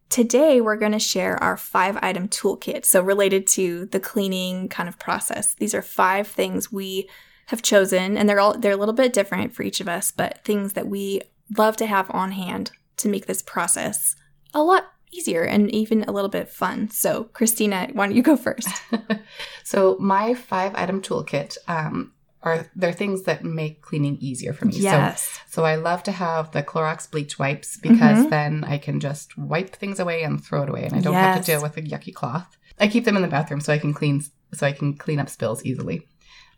today 0.09 0.59
we're 0.59 0.75
going 0.75 0.91
to 0.91 0.99
share 0.99 1.41
our 1.41 1.55
five 1.55 1.97
item 2.01 2.27
toolkit. 2.27 2.83
So, 2.85 3.01
related 3.01 3.47
to 3.47 3.85
the 3.85 3.99
cleaning 3.99 4.67
kind 4.67 4.89
of 4.89 4.99
process. 4.99 5.53
These 5.55 5.73
are 5.73 5.81
five 5.81 6.27
things 6.27 6.71
we 6.71 7.09
have 7.47 7.61
chosen, 7.61 8.17
and 8.17 8.29
they're 8.29 8.39
all, 8.39 8.57
they're 8.57 8.73
a 8.73 8.77
little 8.77 8.93
bit 8.93 9.13
different 9.13 9.53
for 9.55 9.63
each 9.63 9.79
of 9.81 9.87
us, 9.87 10.11
but 10.11 10.43
things 10.43 10.73
that 10.73 10.87
we 10.87 11.21
love 11.57 11.77
to 11.77 11.85
have 11.85 12.09
on 12.11 12.31
hand 12.31 12.71
to 12.97 13.07
make 13.09 13.25
this 13.25 13.41
process 13.41 14.15
a 14.53 14.61
lot 14.63 14.85
easier 15.11 15.43
and 15.43 15.71
even 15.71 16.03
a 16.03 16.11
little 16.11 16.29
bit 16.29 16.49
fun. 16.49 16.89
So, 16.89 17.25
Christina, 17.25 17.89
why 17.93 18.07
don't 18.07 18.15
you 18.15 18.21
go 18.21 18.37
first? 18.37 18.69
so 19.63 19.97
my 19.99 20.33
five 20.33 20.73
item 20.75 21.01
toolkit 21.01 21.57
um, 21.67 22.13
are 22.43 22.69
they're 22.75 22.93
things 22.93 23.23
that 23.23 23.43
make 23.43 23.81
cleaning 23.81 24.17
easier 24.19 24.53
for 24.53 24.65
me. 24.65 24.75
Yes. 24.77 25.23
So, 25.23 25.39
so 25.61 25.65
I 25.65 25.75
love 25.75 26.03
to 26.03 26.11
have 26.11 26.51
the 26.51 26.63
Clorox 26.63 27.09
bleach 27.09 27.39
wipes 27.39 27.77
because 27.77 28.25
Mhm. 28.25 28.29
then 28.29 28.63
I 28.63 28.77
can 28.77 28.99
just 28.99 29.37
wipe 29.37 29.75
things 29.75 29.99
away 29.99 30.23
and 30.23 30.43
throw 30.43 30.63
it 30.63 30.69
away, 30.69 30.83
and 30.85 30.93
I 30.95 31.01
don't 31.01 31.15
have 31.15 31.39
to 31.43 31.51
deal 31.51 31.61
with 31.61 31.75
a 31.77 31.81
yucky 31.81 32.13
cloth. 32.13 32.55
I 32.79 32.87
keep 32.87 33.03
them 33.05 33.15
in 33.17 33.21
the 33.21 33.27
bathroom 33.27 33.59
so 33.61 33.73
I 33.73 33.77
can 33.79 33.93
clean 33.93 34.23
so 34.53 34.65
I 34.65 34.71
can 34.71 34.93
clean 34.95 35.19
up 35.19 35.29
spills 35.29 35.63
easily. 35.65 36.07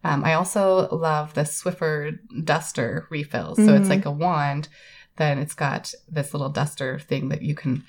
Um, 0.03 0.23
I 0.25 0.33
also 0.33 0.87
love 0.89 1.33
the 1.33 1.41
Swiffer 1.41 2.17
duster 2.43 3.07
refills. 3.09 3.57
So 3.57 3.75
it's 3.75 3.87
Mhm. 3.87 3.89
like 3.89 4.05
a 4.05 4.11
wand. 4.11 4.67
Then 5.17 5.37
it's 5.37 5.53
got 5.53 5.93
this 6.09 6.33
little 6.33 6.49
duster 6.49 6.97
thing 6.99 7.29
that 7.29 7.41
you 7.41 7.53
can 7.53 7.83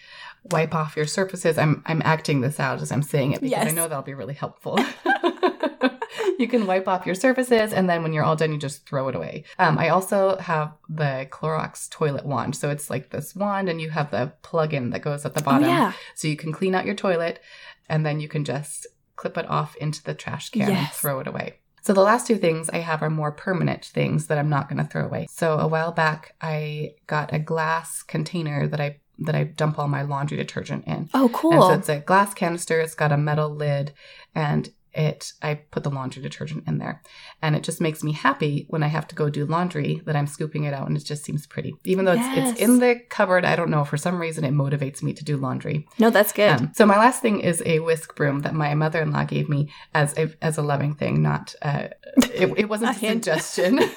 wipe 0.44 0.74
off 0.74 0.96
your 0.96 1.06
surfaces. 1.06 1.56
I'm 1.56 1.82
I'm 1.86 2.02
acting 2.04 2.40
this 2.40 2.58
out 2.60 2.82
as 2.82 2.90
I'm 2.92 3.02
saying 3.02 3.32
it 3.32 3.40
because 3.40 3.66
I 3.68 3.70
know 3.70 3.88
that'll 3.88 4.02
be 4.02 4.12
really 4.14 4.34
helpful. 4.34 4.78
you 6.38 6.48
can 6.48 6.66
wipe 6.66 6.88
off 6.88 7.06
your 7.06 7.14
surfaces, 7.14 7.72
and 7.72 7.88
then 7.88 8.02
when 8.02 8.12
you're 8.12 8.24
all 8.24 8.36
done, 8.36 8.52
you 8.52 8.58
just 8.58 8.86
throw 8.86 9.08
it 9.08 9.14
away. 9.14 9.44
Um, 9.58 9.78
I 9.78 9.88
also 9.88 10.36
have 10.38 10.72
the 10.88 11.26
Clorox 11.30 11.88
toilet 11.90 12.26
wand. 12.26 12.56
So 12.56 12.70
it's 12.70 12.90
like 12.90 13.10
this 13.10 13.34
wand, 13.36 13.68
and 13.68 13.80
you 13.80 13.90
have 13.90 14.10
the 14.10 14.32
plug-in 14.42 14.90
that 14.90 15.02
goes 15.02 15.24
at 15.24 15.34
the 15.34 15.40
Oh, 15.40 15.44
bottom, 15.44 15.68
yeah. 15.68 15.92
so 16.14 16.28
you 16.28 16.36
can 16.36 16.52
clean 16.52 16.74
out 16.74 16.84
your 16.86 16.94
toilet, 16.94 17.40
and 17.88 18.04
then 18.04 18.20
you 18.20 18.28
can 18.28 18.44
just 18.44 18.86
clip 19.16 19.38
it 19.38 19.48
off 19.48 19.76
into 19.76 20.02
the 20.02 20.14
trash 20.14 20.50
can 20.50 20.70
and 20.70 20.88
throw 20.90 21.20
it 21.20 21.26
away. 21.28 21.58
So 21.82 21.92
the 21.92 22.00
last 22.00 22.26
two 22.26 22.36
things 22.36 22.70
I 22.70 22.78
have 22.78 23.02
are 23.02 23.10
more 23.10 23.32
permanent 23.32 23.84
things 23.84 24.28
that 24.28 24.38
I'm 24.38 24.48
not 24.48 24.68
going 24.68 24.82
to 24.82 24.88
throw 24.90 25.04
away. 25.04 25.26
So 25.30 25.58
a 25.58 25.66
while 25.66 25.92
back, 25.92 26.34
I 26.40 26.94
got 27.06 27.32
a 27.32 27.38
glass 27.38 28.02
container 28.02 28.66
that 28.68 28.80
I 28.80 29.00
that 29.18 29.34
I 29.34 29.44
dump 29.44 29.78
all 29.78 29.88
my 29.88 30.02
laundry 30.02 30.36
detergent 30.36 30.84
in. 30.86 31.10
Oh, 31.12 31.26
And 31.26 31.34
cool. 31.34 31.62
so 31.62 31.72
it's 31.74 31.88
a 31.88 32.00
glass 32.00 32.34
canister. 32.34 32.80
It's 32.80 32.94
got 32.94 33.12
a 33.12 33.16
metal 33.18 33.50
lid, 33.50 33.92
and 34.34 34.70
it 34.94 35.32
I 35.42 35.54
put 35.54 35.84
the 35.84 35.90
laundry 35.90 36.22
detergent 36.22 36.64
in 36.66 36.78
there, 36.78 37.02
and 37.40 37.56
it 37.56 37.62
just 37.62 37.80
makes 37.80 38.02
me 38.04 38.12
happy 38.12 38.66
when 38.68 38.82
I 38.82 38.88
have 38.88 39.06
to 39.08 39.14
go 39.14 39.30
do 39.30 39.46
laundry 39.46 40.02
that 40.06 40.16
I'm 40.16 40.26
scooping 40.26 40.64
it 40.64 40.74
out, 40.74 40.86
and 40.88 40.96
it 40.96 41.04
just 41.04 41.24
seems 41.24 41.46
pretty. 41.46 41.74
Even 41.84 42.04
though 42.04 42.12
it's, 42.12 42.20
Yes. 42.36 42.50
it's 42.52 42.60
in 42.60 42.78
the 42.78 43.00
cupboard, 43.08 43.44
I 43.44 43.56
don't 43.56 43.70
know 43.70 43.84
for 43.84 43.96
some 43.96 44.18
reason 44.20 44.44
it 44.44 44.52
motivates 44.52 45.02
me 45.02 45.12
to 45.14 45.24
do 45.24 45.36
laundry. 45.36 45.86
no, 45.98 46.10
that's 46.10 46.32
good. 46.32 46.50
Um, 46.60 46.72
so 46.74 46.84
my 46.86 46.96
last 46.98 47.22
thing 47.22 47.40
is 47.40 47.62
a 47.66 47.78
whisk 47.80 48.14
broom 48.16 48.40
that 48.40 48.54
my 48.54 48.74
mother-in-law 48.74 49.24
gave 49.24 49.48
me 49.48 49.70
as 49.94 50.16
a 50.18 50.30
as 50.42 50.58
a 50.58 50.62
loving 50.62 50.94
thing, 50.94 51.22
not 51.22 51.54
uh, 51.62 51.88
it, 52.34 52.52
it 52.58 52.68
wasn't 52.68 52.90
A 53.02 53.06
a 53.06 53.10
suggestion. 53.12 53.78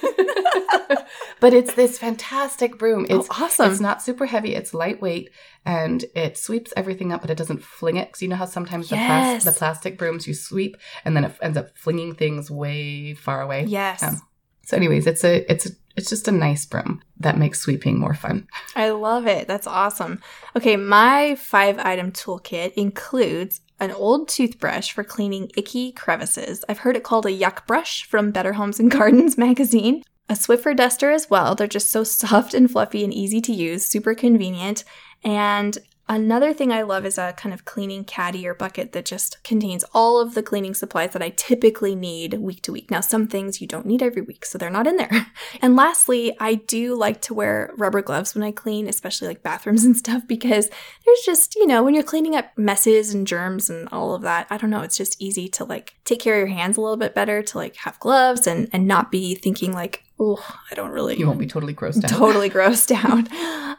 but 1.39 1.53
it's 1.53 1.73
this 1.73 1.97
fantastic 1.97 2.77
broom. 2.77 3.05
It's 3.09 3.27
oh, 3.31 3.43
awesome. 3.43 3.71
it's 3.71 3.79
not 3.79 4.01
super 4.01 4.25
heavy. 4.25 4.55
It's 4.55 4.73
lightweight 4.73 5.29
and 5.65 6.03
it 6.15 6.37
sweeps 6.37 6.73
everything 6.77 7.11
up, 7.11 7.21
but 7.21 7.29
it 7.29 7.37
doesn't 7.37 7.63
fling 7.63 7.97
it. 7.97 8.09
Because 8.09 8.21
you 8.21 8.27
know 8.27 8.35
how 8.35 8.45
sometimes 8.45 8.89
the, 8.89 8.95
Yes. 8.95 9.43
plas- 9.43 9.53
the 9.53 9.57
plastic 9.57 9.97
brooms 9.97 10.27
you 10.27 10.33
sweep 10.33 10.77
and 11.03 11.15
then 11.15 11.23
it 11.25 11.33
ends 11.41 11.57
up 11.57 11.77
flinging 11.77 12.15
things 12.15 12.49
way 12.51 13.13
far 13.13 13.41
away. 13.41 13.65
yes. 13.67 14.03
Um, 14.03 14.21
So, 14.65 14.75
anyways, 14.77 15.05
it's 15.05 15.23
a 15.23 15.49
it's 15.51 15.67
a, 15.67 15.69
it's 15.95 16.09
just 16.09 16.27
a 16.27 16.31
nice 16.31 16.65
broom 16.65 17.01
that 17.19 17.37
makes 17.37 17.59
sweeping 17.61 17.99
more 17.99 18.15
fun. 18.15 18.47
I 18.75 18.89
love 18.89 19.27
it. 19.27 19.47
That's 19.47 19.67
awesome. 19.67 20.21
Okay, 20.55 20.75
my 20.75 21.35
five 21.35 21.77
item 21.77 22.11
toolkit 22.11 22.73
includes 22.73 23.61
an 23.79 23.91
old 23.91 24.27
toothbrush 24.27 24.91
for 24.91 25.03
cleaning 25.03 25.51
icky 25.55 25.91
crevices. 25.91 26.65
I've 26.67 26.79
heard 26.79 26.95
it 26.97 27.03
called 27.03 27.25
a 27.27 27.29
yuck 27.29 27.67
brush 27.67 28.05
from 28.05 28.31
Better 28.31 28.53
Homes 28.53 28.79
and 28.79 28.89
Gardens 28.97 29.37
magazine. 29.37 30.01
A 30.27 30.33
Swiffer 30.33 30.75
duster 30.75 31.11
as 31.11 31.29
well. 31.29 31.55
They're 31.55 31.67
just 31.67 31.91
so 31.91 32.03
soft 32.03 32.53
and 32.53 32.69
fluffy 32.69 33.03
and 33.03 33.13
easy 33.13 33.41
to 33.41 33.53
use, 33.53 33.85
super 33.85 34.15
convenient. 34.15 34.83
And 35.23 35.77
another 36.07 36.53
thing 36.53 36.71
I 36.71 36.83
love 36.83 37.05
is 37.05 37.17
a 37.17 37.33
kind 37.33 37.53
of 37.53 37.65
cleaning 37.65 38.03
caddy 38.03 38.47
or 38.47 38.53
bucket 38.53 38.91
that 38.93 39.05
just 39.05 39.43
contains 39.43 39.83
all 39.93 40.19
of 40.19 40.35
the 40.35 40.43
cleaning 40.43 40.73
supplies 40.73 41.13
that 41.13 41.21
I 41.21 41.29
typically 41.29 41.95
need 41.95 42.35
week 42.35 42.61
to 42.63 42.71
week. 42.71 42.91
Now, 42.91 43.01
some 43.01 43.27
things 43.27 43.59
you 43.59 43.67
don't 43.67 43.85
need 43.85 44.03
every 44.03 44.21
week, 44.21 44.45
so 44.45 44.57
they're 44.57 44.69
not 44.69 44.87
in 44.87 44.97
there. 44.97 45.27
And 45.61 45.75
lastly, 45.75 46.35
I 46.39 46.55
do 46.55 46.95
like 46.95 47.21
to 47.21 47.33
wear 47.33 47.71
rubber 47.77 48.01
gloves 48.01 48.35
when 48.35 48.43
I 48.43 48.51
clean, 48.51 48.87
especially 48.87 49.27
like 49.27 49.41
bathrooms 49.41 49.83
and 49.85 49.95
stuff, 49.95 50.23
because 50.27 50.69
there's 51.05 51.21
just, 51.25 51.55
you 51.55 51.65
know, 51.65 51.83
when 51.83 51.93
you're 51.93 52.03
cleaning 52.03 52.35
up 52.35 52.55
messes 52.57 53.13
and 53.13 53.25
germs 53.25 53.69
and 53.69 53.87
all 53.91 54.13
of 54.13 54.21
that, 54.23 54.47
I 54.49 54.57
don't 54.57 54.69
know, 54.69 54.81
it's 54.81 54.97
just 54.97 55.21
easy 55.21 55.47
to 55.49 55.63
like 55.63 55.95
take 56.03 56.19
care 56.19 56.35
of 56.35 56.47
your 56.47 56.55
hands 56.55 56.77
a 56.77 56.81
little 56.81 56.97
bit 56.97 57.15
better 57.15 57.41
to 57.41 57.57
like 57.57 57.75
have 57.77 57.99
gloves 57.99 58.47
and 58.47 58.69
and 58.73 58.87
not 58.87 59.11
be 59.11 59.33
thinking 59.33 59.71
like, 59.71 60.04
oh, 60.19 60.39
I 60.71 60.75
don't 60.75 60.91
really 60.91 61.17
You 61.17 61.27
won't 61.27 61.39
be 61.39 61.47
totally 61.47 61.73
grossed 61.73 62.03
out. 62.03 62.09
totally 62.09 62.49
grossed 62.49 62.91
out. 62.91 63.27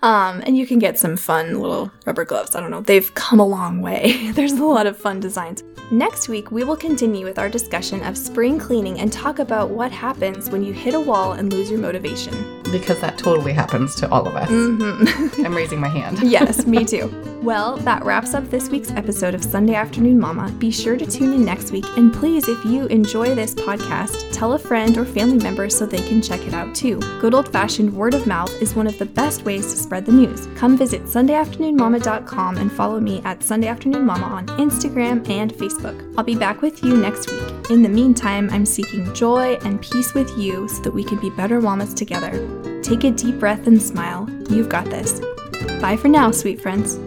Um, 0.03 0.43
and 0.47 0.57
you 0.57 0.67
can 0.67 0.79
get 0.79 0.99
some 0.99 1.17
fun 1.17 1.59
little 1.61 1.91
rubber 2.05 2.25
gloves. 2.25 2.55
I 2.55 2.61
don't 2.61 2.71
know. 2.71 2.83
They've 2.83 3.13
come 3.15 3.41
a 3.41 3.47
long 3.47 3.81
way. 3.81 4.31
There's 4.35 4.53
a 4.53 4.65
lot 4.65 4.87
of 4.87 4.97
fun 4.97 5.21
designs. 5.21 5.63
Next 5.91 6.29
week, 6.29 6.51
we 6.51 6.65
will 6.65 6.77
continue 6.77 7.25
with 7.25 7.39
our 7.39 7.49
discussion 7.49 8.03
of 8.03 8.19
spring 8.19 8.59
cleaning 8.59 8.99
and 9.01 9.13
talk 9.13 9.39
about 9.39 9.71
what 9.71 9.93
happens 9.93 10.51
when 10.51 10.63
you 10.65 10.73
hit 10.73 10.95
a 10.95 11.01
wall 11.01 11.33
and 11.33 11.51
lose 11.53 11.71
your 11.71 11.79
motivation. 11.79 12.35
because 12.73 13.01
that 13.01 13.17
totally 13.17 13.53
happens 13.53 13.95
to 13.95 14.11
all 14.11 14.27
of 14.27 14.35
us. 14.35 14.49
hmm 14.51 15.45
I'm 15.47 15.55
raising 15.55 15.81
my 15.81 15.89
hand. 15.89 16.19
yes, 16.23 16.67
me 16.67 16.85
too. 16.85 17.09
Well, 17.43 17.77
that 17.79 18.05
wraps 18.05 18.35
up 18.35 18.51
this 18.51 18.69
week's 18.69 18.91
episode 18.91 19.35
of 19.35 19.45
Sunday 19.45 19.75
Afternoon 19.75 20.19
Mama. 20.19 20.51
Be 20.59 20.73
sure 20.73 20.97
to 20.97 21.07
tune 21.07 21.33
in 21.33 21.45
next 21.45 21.71
week. 21.71 21.85
And 21.97 22.13
please, 22.13 22.49
if 22.49 22.65
you 22.65 22.87
enjoy 22.87 23.37
this 23.37 23.55
podcast, 23.55 24.33
tell 24.33 24.55
a 24.55 24.59
friend 24.59 24.99
or 24.99 25.05
family 25.05 25.39
member 25.39 25.71
so 25.71 25.87
they 25.87 26.03
can 26.09 26.21
check 26.27 26.47
it 26.47 26.55
out 26.55 26.75
too. 26.75 26.99
Good 27.21 27.35
old 27.35 27.53
fashioned 27.53 27.93
word 27.95 28.15
of 28.15 28.27
mouth 28.27 28.51
is 28.61 28.75
one 28.75 28.87
of 28.87 28.99
the 28.99 29.07
best 29.07 29.45
ways 29.45 29.73
to 29.73 29.79
spread 29.79 30.07
the 30.07 30.13
news. 30.13 30.49
Come 30.57 30.77
visit 30.77 31.05
SundayAfternoonMama.com 31.05 32.57
and 32.59 32.73
follow 32.73 33.01
me 33.01 33.21
at 33.25 33.43
Sunday 33.43 33.69
Afternoon 33.69 34.05
Mama 34.05 34.27
on 34.27 34.47
Instagram 34.59 35.29
and 35.29 35.53
Facebook. 35.53 36.15
I'll 36.17 36.25
be 36.25 36.35
back 36.35 36.63
with 36.63 36.83
you 36.83 36.97
next 36.97 37.31
week. 37.31 37.71
In 37.71 37.83
the 37.83 37.89
meantime, 37.89 38.49
I'm 38.51 38.67
seeking 38.67 39.13
joy 39.15 39.55
and 39.63 39.81
peace 39.81 40.15
with 40.15 40.37
you 40.39 40.69
so 40.69 40.83
that 40.83 40.95
we 40.95 41.05
can 41.05 41.19
be 41.21 41.31
better 41.31 41.61
mamas 41.61 41.95
together. 41.95 42.33
Take 42.83 43.05
a 43.05 43.11
deep 43.11 43.39
breath 43.39 43.67
and 43.67 43.81
smile. 43.81 44.29
You've 44.51 44.69
got 44.69 44.87
this. 44.87 45.21
Bye 45.81 45.97
for 45.97 46.09
now, 46.09 46.31
sweet 46.31 46.61
friends. 46.61 46.99